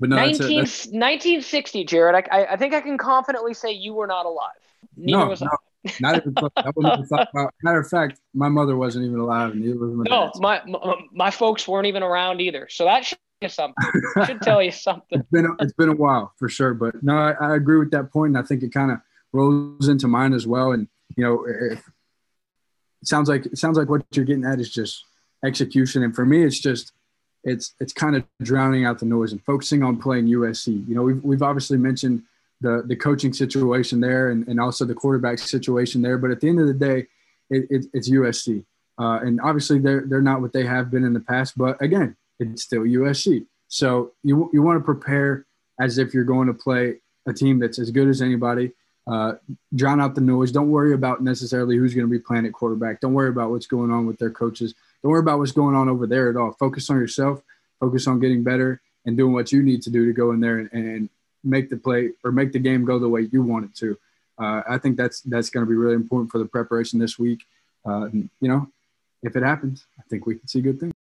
But 0.01 0.09
no, 0.09 0.17
19, 0.17 0.33
that's 0.33 0.41
a, 0.41 0.55
that's... 0.55 0.87
1960, 0.87 1.85
Jared. 1.85 2.29
I, 2.31 2.45
I 2.45 2.57
think 2.57 2.75
I 2.75 2.81
can 2.81 2.99
confidently 2.99 3.55
say 3.55 3.73
you 3.73 3.95
were 3.95 4.07
not 4.07 4.27
alive. 4.27 4.51
Neither 4.97 5.19
no, 5.19 5.27
was 5.27 5.41
no, 5.43 5.49
I. 5.49 5.93
Not 6.01 6.17
even 6.17 6.35
close. 6.35 6.51
about. 6.57 7.55
Matter 7.63 7.81
of 7.81 7.89
fact, 7.89 8.21
my 8.35 8.49
mother 8.49 8.77
wasn't 8.77 9.05
even 9.05 9.19
alive, 9.19 9.53
and 9.53 9.61
neither 9.61 9.79
was 9.79 9.95
my 9.95 10.05
No, 10.09 10.31
my, 10.37 10.63
my, 10.67 10.95
my 11.13 11.31
folks 11.31 11.67
weren't 11.67 11.87
even 11.87 12.03
around 12.03 12.41
either. 12.41 12.69
So 12.71 12.85
that 12.85 13.05
should 13.05 13.19
you 13.43 13.49
something. 13.49 13.85
should 14.27 14.41
tell 14.41 14.63
you 14.63 14.71
something. 14.71 15.07
it's 15.21 15.31
been 15.31 15.47
a, 15.47 15.63
it's 15.63 15.73
been 15.73 15.89
a 15.89 15.97
while 15.97 16.33
for 16.39 16.49
sure, 16.49 16.75
but 16.75 17.03
no, 17.03 17.17
I, 17.17 17.33
I 17.33 17.57
agree 17.57 17.79
with 17.79 17.91
that 17.91 18.13
point, 18.13 18.37
and 18.37 18.39
I 18.39 18.47
think 18.47 18.63
it 18.63 18.73
kind 18.73 18.93
of 18.93 18.99
rolls 19.33 19.89
into 19.89 20.09
mine 20.09 20.33
as 20.33 20.47
well. 20.47 20.73
And 20.73 20.89
you 21.17 21.25
know, 21.25 21.45
it, 21.45 21.79
it 21.79 23.09
sounds 23.09 23.29
like 23.29 23.47
it 23.47 23.59
sounds 23.59 23.77
like 23.77 23.89
what 23.89 24.05
you're 24.13 24.25
getting 24.25 24.45
at 24.45 24.61
is 24.61 24.71
just 24.71 25.05
execution, 25.45 26.03
and 26.03 26.15
for 26.15 26.25
me, 26.25 26.45
it's 26.45 26.61
just 26.61 26.93
it's 27.45 27.75
it's 27.81 27.93
kind 27.93 28.17
of 28.17 28.25
drowning 28.43 28.85
out 28.85 28.99
the 28.99 29.07
noise 29.07 29.33
and 29.33 29.43
focusing 29.45 29.83
on 29.83 29.97
playing 29.97 30.27
USC. 30.27 30.89
You 30.89 30.95
know, 30.95 31.03
we've 31.03 31.23
we've 31.23 31.43
obviously 31.43 31.79
mentioned 31.79 32.23
the 32.61 32.83
the 32.87 32.97
coaching 32.97 33.33
situation 33.33 34.01
there 34.01 34.31
and, 34.31 34.47
and 34.49 34.61
also 34.61 34.85
the 34.85 34.95
quarterback 34.95 35.39
situation 35.39 36.03
there, 36.03 36.19
but 36.19 36.31
at 36.31 36.41
the 36.41 36.49
end 36.49 36.61
of 36.61 36.67
the 36.67 36.75
day, 36.75 37.07
it, 37.51 37.67
it, 37.71 37.87
it's 37.93 38.11
USC. 38.11 38.65
Uh, 38.99 39.19
and 39.23 39.41
obviously 39.41 39.79
they're 39.79 40.05
they're 40.07 40.23
not 40.23 40.41
what 40.41 40.53
they 40.53 40.65
have 40.65 40.91
been 40.91 41.05
in 41.05 41.13
the 41.13 41.21
past, 41.21 41.57
but 41.59 41.81
again, 41.83 42.17
it's 42.39 42.63
still 42.63 42.83
USC. 42.83 43.47
So 43.69 44.13
you 44.23 44.51
you 44.53 44.63
want 44.63 44.79
to 44.79 44.85
prepare 44.85 45.47
as 45.81 45.99
if 45.99 46.15
you're 46.15 46.25
going 46.25 46.47
to 46.47 46.55
play 46.55 46.97
a 47.27 47.33
team 47.33 47.59
that's 47.59 47.79
as 47.79 47.91
good 47.91 48.09
as 48.09 48.23
anybody. 48.23 48.73
Uh, 49.05 49.33
drown 49.75 50.01
out 50.01 50.15
the 50.15 50.21
noise. 50.21 50.53
Don't 50.53 50.71
worry 50.71 50.95
about 50.95 51.23
necessarily 51.23 51.77
who's 51.77 51.95
going 51.95 52.07
to 52.07 52.11
be 52.11 52.21
playing 52.21 52.47
at 52.47 52.53
quarterback. 52.53 53.01
Don't 53.01 53.15
worry 53.15 53.31
about 53.31 53.51
what's 53.51 53.67
going 53.67 53.91
on 53.91 54.07
with 54.07 54.17
their 54.19 54.31
coaches. 54.31 54.75
Don't 55.03 55.13
worry 55.13 55.21
about 55.21 55.39
what's 55.39 55.53
going 55.53 55.75
on 55.75 55.89
over 55.89 56.07
there 56.07 56.31
at 56.31 56.37
all. 56.37 56.53
Focus 56.53 56.89
on 56.91 56.97
yourself. 56.97 57.43
Focus 57.81 58.07
on 58.07 58.21
getting 58.21 58.43
better 58.43 58.81
and 59.05 59.17
doing 59.17 59.33
what 59.33 59.51
you 59.51 59.63
need 59.63 59.83
to 59.83 59.91
do 59.91 60.07
to 60.07 60.13
go 60.13 60.31
in 60.31 60.41
there 60.41 60.59
and, 60.59 60.71
and 60.73 61.09
make 61.43 61.71
the 61.71 61.77
play 61.77 62.11
or 62.25 62.31
make 62.31 62.53
the 62.53 62.59
game 62.59 62.85
go 62.85 62.99
the 62.99 63.09
way 63.09 63.29
you 63.33 63.43
want 63.43 63.65
it 63.65 63.75
to. 63.77 63.99
Uh, 64.39 64.63
I 64.69 64.79
think 64.79 64.97
that's 64.97 65.21
that's 65.23 65.51
going 65.51 65.67
to 65.67 65.71
be 65.71 65.77
really 65.77 65.95
important 65.95 66.31
for 66.31 66.39
the 66.39 66.45
preparation 66.45 66.99
this 66.99 67.19
week. 67.19 67.45
Uh, 67.85 68.09
you 68.13 68.49
know, 68.49 68.69
if 69.23 69.37
it 69.37 69.43
happens, 69.43 69.87
I 69.99 70.03
think 70.09 70.27
we 70.27 70.37
can 70.37 70.47
see 70.49 70.61
good 70.61 70.81
things. 70.81 70.93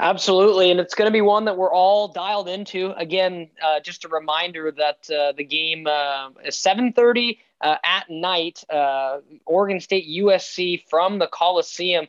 Absolutely, 0.00 0.72
and 0.72 0.80
it's 0.80 0.94
going 0.94 1.06
to 1.06 1.12
be 1.12 1.20
one 1.20 1.44
that 1.44 1.56
we're 1.56 1.72
all 1.72 2.08
dialed 2.08 2.48
into. 2.48 2.92
Again, 2.96 3.48
uh, 3.64 3.78
just 3.78 4.04
a 4.04 4.08
reminder 4.08 4.72
that 4.72 5.08
uh, 5.08 5.32
the 5.36 5.44
game 5.44 5.86
uh, 5.86 6.30
is 6.44 6.56
7:30 6.56 7.38
uh, 7.60 7.76
at 7.84 8.10
night. 8.10 8.64
Uh, 8.68 9.18
Oregon 9.46 9.78
State 9.80 10.08
USC 10.08 10.82
from 10.90 11.20
the 11.20 11.28
Coliseum. 11.28 12.08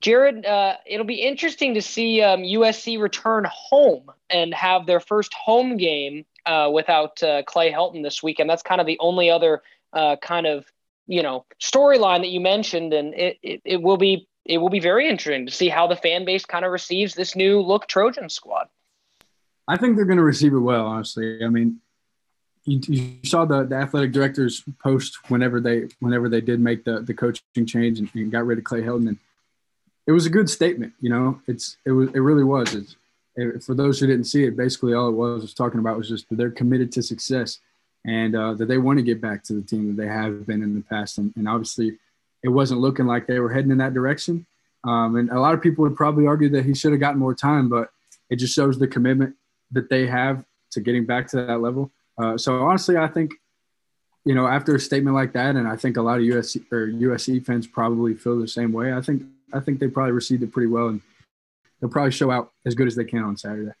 Jared, 0.00 0.44
uh, 0.44 0.76
it'll 0.86 1.06
be 1.06 1.22
interesting 1.22 1.74
to 1.74 1.82
see 1.82 2.22
um, 2.22 2.40
USC 2.40 3.00
return 3.00 3.46
home 3.50 4.10
and 4.30 4.52
have 4.54 4.86
their 4.86 5.00
first 5.00 5.32
home 5.34 5.76
game 5.76 6.24
uh, 6.46 6.70
without 6.72 7.22
uh, 7.22 7.42
Clay 7.44 7.72
Helton 7.72 8.02
this 8.02 8.22
weekend. 8.22 8.48
That's 8.48 8.62
kind 8.62 8.80
of 8.80 8.86
the 8.86 8.98
only 9.00 9.30
other 9.30 9.62
uh, 9.92 10.16
kind 10.16 10.46
of 10.46 10.66
you 11.06 11.22
know 11.22 11.46
storyline 11.60 12.20
that 12.20 12.28
you 12.28 12.40
mentioned, 12.40 12.92
and 12.92 13.14
it, 13.14 13.38
it, 13.42 13.62
it 13.64 13.82
will 13.82 13.96
be 13.96 14.28
it 14.44 14.58
will 14.58 14.70
be 14.70 14.80
very 14.80 15.08
interesting 15.08 15.46
to 15.46 15.52
see 15.52 15.68
how 15.68 15.86
the 15.86 15.96
fan 15.96 16.24
base 16.24 16.44
kind 16.44 16.64
of 16.64 16.72
receives 16.72 17.14
this 17.14 17.34
new 17.34 17.60
look 17.60 17.86
Trojan 17.86 18.28
squad. 18.28 18.68
I 19.66 19.76
think 19.76 19.96
they're 19.96 20.06
going 20.06 20.18
to 20.18 20.24
receive 20.24 20.54
it 20.54 20.58
well. 20.58 20.86
Honestly, 20.86 21.44
I 21.44 21.48
mean, 21.48 21.80
you, 22.64 22.80
you, 22.88 23.18
saw 23.24 23.44
the, 23.44 23.64
the 23.64 23.76
athletic 23.76 24.12
directors 24.12 24.62
post 24.82 25.30
whenever 25.30 25.60
they 25.60 25.88
whenever 26.00 26.28
they 26.28 26.40
did 26.40 26.60
make 26.60 26.84
the 26.84 27.00
the 27.00 27.14
coaching 27.14 27.66
change 27.66 27.98
and, 27.98 28.08
and 28.14 28.30
got 28.30 28.46
rid 28.46 28.58
of 28.58 28.64
Clay 28.64 28.82
Helton 28.82 29.08
and 29.08 29.18
it 30.08 30.12
was 30.12 30.24
a 30.24 30.30
good 30.30 30.48
statement. 30.48 30.94
You 31.00 31.10
know, 31.10 31.40
it's 31.46 31.76
it 31.84 31.92
was 31.92 32.08
it 32.14 32.20
really 32.20 32.42
was. 32.42 32.74
It's 32.74 32.96
it, 33.36 33.62
for 33.62 33.74
those 33.74 34.00
who 34.00 34.06
didn't 34.06 34.24
see 34.24 34.44
it, 34.44 34.56
basically 34.56 34.94
all 34.94 35.10
it 35.10 35.12
was 35.12 35.42
was 35.42 35.54
talking 35.54 35.80
about 35.80 35.98
was 35.98 36.08
just 36.08 36.28
that 36.30 36.36
they're 36.36 36.50
committed 36.50 36.90
to 36.92 37.02
success 37.02 37.58
and 38.06 38.34
uh, 38.34 38.54
that 38.54 38.66
they 38.66 38.78
want 38.78 38.98
to 38.98 39.02
get 39.04 39.20
back 39.20 39.44
to 39.44 39.52
the 39.52 39.62
team 39.62 39.86
that 39.88 40.02
they 40.02 40.08
have 40.08 40.46
been 40.46 40.62
in 40.62 40.74
the 40.74 40.80
past. 40.80 41.18
And, 41.18 41.32
and 41.36 41.46
obviously, 41.46 41.98
it 42.42 42.48
wasn't 42.48 42.80
looking 42.80 43.06
like 43.06 43.26
they 43.26 43.38
were 43.38 43.52
heading 43.52 43.70
in 43.70 43.78
that 43.78 43.92
direction. 43.92 44.46
Um, 44.82 45.16
and 45.16 45.28
a 45.30 45.40
lot 45.40 45.52
of 45.52 45.60
people 45.60 45.82
would 45.82 45.96
probably 45.96 46.26
argue 46.26 46.48
that 46.50 46.64
he 46.64 46.74
should 46.74 46.92
have 46.92 47.00
gotten 47.00 47.20
more 47.20 47.34
time, 47.34 47.68
but 47.68 47.90
it 48.30 48.36
just 48.36 48.54
shows 48.54 48.78
the 48.78 48.88
commitment 48.88 49.36
that 49.72 49.90
they 49.90 50.06
have 50.06 50.42
to 50.70 50.80
getting 50.80 51.04
back 51.04 51.28
to 51.28 51.36
that 51.36 51.60
level. 51.60 51.90
Uh, 52.16 52.38
so 52.38 52.62
honestly, 52.62 52.96
I 52.96 53.08
think 53.08 53.34
you 54.24 54.34
know 54.34 54.46
after 54.46 54.74
a 54.74 54.80
statement 54.80 55.14
like 55.14 55.34
that, 55.34 55.54
and 55.54 55.68
I 55.68 55.76
think 55.76 55.98
a 55.98 56.02
lot 56.02 56.18
of 56.18 56.24
USC 56.24 56.64
or 56.72 56.86
USC 56.86 57.44
fans 57.44 57.66
probably 57.66 58.14
feel 58.14 58.40
the 58.40 58.48
same 58.48 58.72
way. 58.72 58.94
I 58.94 59.02
think 59.02 59.24
I 59.52 59.60
think 59.60 59.80
they 59.80 59.88
probably 59.88 60.12
received 60.12 60.42
it 60.42 60.52
pretty 60.52 60.68
well, 60.68 60.88
and 60.88 61.00
they'll 61.80 61.90
probably 61.90 62.12
show 62.12 62.30
out 62.30 62.52
as 62.66 62.74
good 62.74 62.86
as 62.86 62.94
they 62.96 63.04
can 63.04 63.22
on 63.22 63.36
Saturday. 63.36 63.72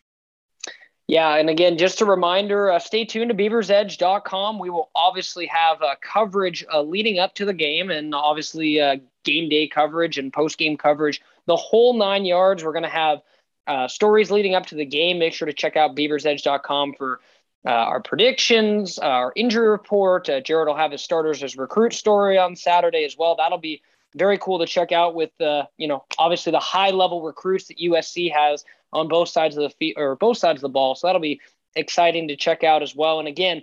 Yeah, 1.08 1.36
and 1.36 1.48
again, 1.48 1.78
just 1.78 2.02
a 2.02 2.04
reminder: 2.04 2.70
uh, 2.70 2.78
stay 2.78 3.06
tuned 3.06 3.30
to 3.30 3.34
BeaversEdge.com. 3.34 4.58
We 4.58 4.68
will 4.68 4.90
obviously 4.94 5.46
have 5.46 5.80
uh, 5.80 5.94
coverage 6.02 6.66
uh, 6.72 6.82
leading 6.82 7.18
up 7.18 7.34
to 7.36 7.46
the 7.46 7.54
game, 7.54 7.90
and 7.90 8.14
obviously 8.14 8.78
uh, 8.78 8.96
game 9.24 9.48
day 9.48 9.68
coverage 9.68 10.18
and 10.18 10.30
post 10.32 10.58
game 10.58 10.76
coverage, 10.76 11.22
the 11.46 11.56
whole 11.56 11.94
nine 11.94 12.26
yards. 12.26 12.62
We're 12.62 12.72
going 12.72 12.82
to 12.82 12.90
have 12.90 13.20
uh, 13.66 13.88
stories 13.88 14.30
leading 14.30 14.54
up 14.54 14.66
to 14.66 14.74
the 14.74 14.84
game. 14.84 15.18
Make 15.18 15.32
sure 15.32 15.46
to 15.46 15.54
check 15.54 15.76
out 15.76 15.96
BeaversEdge.com 15.96 16.94
for 16.98 17.20
uh, 17.64 17.70
our 17.70 18.00
predictions, 18.02 18.98
our 18.98 19.32
injury 19.34 19.68
report. 19.68 20.28
Jared 20.44 20.68
will 20.68 20.76
have 20.76 20.92
his 20.92 21.02
starters 21.02 21.42
as 21.42 21.56
recruit 21.56 21.94
story 21.94 22.36
on 22.36 22.54
Saturday 22.54 23.04
as 23.04 23.16
well. 23.16 23.34
That'll 23.36 23.56
be 23.56 23.80
very 24.14 24.38
cool 24.38 24.58
to 24.58 24.66
check 24.66 24.92
out 24.92 25.14
with 25.14 25.30
the, 25.38 25.68
you 25.76 25.88
know, 25.88 26.04
obviously 26.18 26.52
the 26.52 26.58
high 26.58 26.90
level 26.90 27.22
recruits 27.22 27.68
that 27.68 27.78
USC 27.78 28.32
has 28.32 28.64
on 28.92 29.08
both 29.08 29.28
sides 29.28 29.56
of 29.56 29.62
the 29.62 29.70
feet 29.70 29.94
or 29.98 30.16
both 30.16 30.38
sides 30.38 30.58
of 30.58 30.62
the 30.62 30.68
ball. 30.68 30.94
So 30.94 31.06
that'll 31.06 31.20
be 31.20 31.40
exciting 31.76 32.28
to 32.28 32.36
check 32.36 32.64
out 32.64 32.82
as 32.82 32.94
well. 32.94 33.18
And 33.18 33.28
again, 33.28 33.62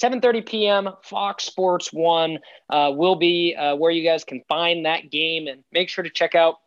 7:30 0.00 0.46
p.m. 0.46 0.88
Fox 1.02 1.44
Sports 1.44 1.92
One 1.92 2.38
uh, 2.70 2.92
will 2.94 3.16
be 3.16 3.54
uh, 3.54 3.76
where 3.76 3.90
you 3.90 4.02
guys 4.02 4.24
can 4.24 4.42
find 4.48 4.86
that 4.86 5.10
game, 5.10 5.48
and 5.48 5.62
make 5.70 5.90
sure 5.90 6.02
to 6.02 6.08
check 6.08 6.34
out 6.34 6.60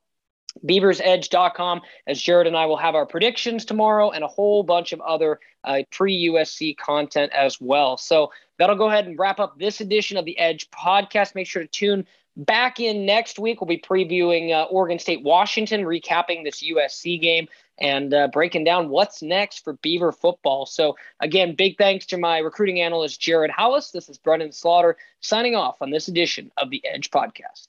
BeaversEdge.com 0.65 1.81
as 2.07 2.21
Jared 2.21 2.47
and 2.47 2.55
I 2.55 2.65
will 2.65 2.77
have 2.77 2.95
our 2.95 3.05
predictions 3.05 3.65
tomorrow 3.65 4.11
and 4.11 4.23
a 4.23 4.27
whole 4.27 4.63
bunch 4.63 4.93
of 4.93 5.01
other 5.01 5.39
uh, 5.63 5.81
pre 5.91 6.29
USC 6.29 6.77
content 6.77 7.31
as 7.33 7.59
well. 7.59 7.97
So 7.97 8.31
that'll 8.57 8.77
go 8.77 8.89
ahead 8.89 9.07
and 9.07 9.17
wrap 9.17 9.39
up 9.39 9.57
this 9.59 9.81
edition 9.81 10.17
of 10.17 10.25
the 10.25 10.37
Edge 10.37 10.69
podcast. 10.69 11.35
Make 11.35 11.47
sure 11.47 11.63
to 11.63 11.67
tune 11.67 12.05
Back 12.37 12.79
in 12.81 13.05
next 13.05 13.39
week, 13.39 13.61
we'll 13.61 13.67
be 13.67 13.77
previewing 13.77 14.51
uh, 14.51 14.63
Oregon 14.65 14.99
State 14.99 15.23
Washington, 15.23 15.83
recapping 15.83 16.43
this 16.43 16.61
USC 16.61 17.21
game, 17.21 17.47
and 17.79 18.13
uh, 18.13 18.27
breaking 18.27 18.65
down 18.65 18.89
what's 18.89 19.21
next 19.21 19.63
for 19.63 19.73
Beaver 19.73 20.11
football. 20.11 20.65
So, 20.65 20.97
again, 21.21 21.55
big 21.55 21.77
thanks 21.77 22.05
to 22.07 22.17
my 22.17 22.39
recruiting 22.39 22.81
analyst, 22.81 23.21
Jared 23.21 23.51
Halus. 23.51 23.91
This 23.91 24.09
is 24.09 24.17
Brenden 24.17 24.53
Slaughter 24.53 24.97
signing 25.21 25.55
off 25.55 25.81
on 25.81 25.91
this 25.91 26.09
edition 26.09 26.51
of 26.57 26.69
the 26.69 26.81
Edge 26.85 27.09
Podcast. 27.09 27.67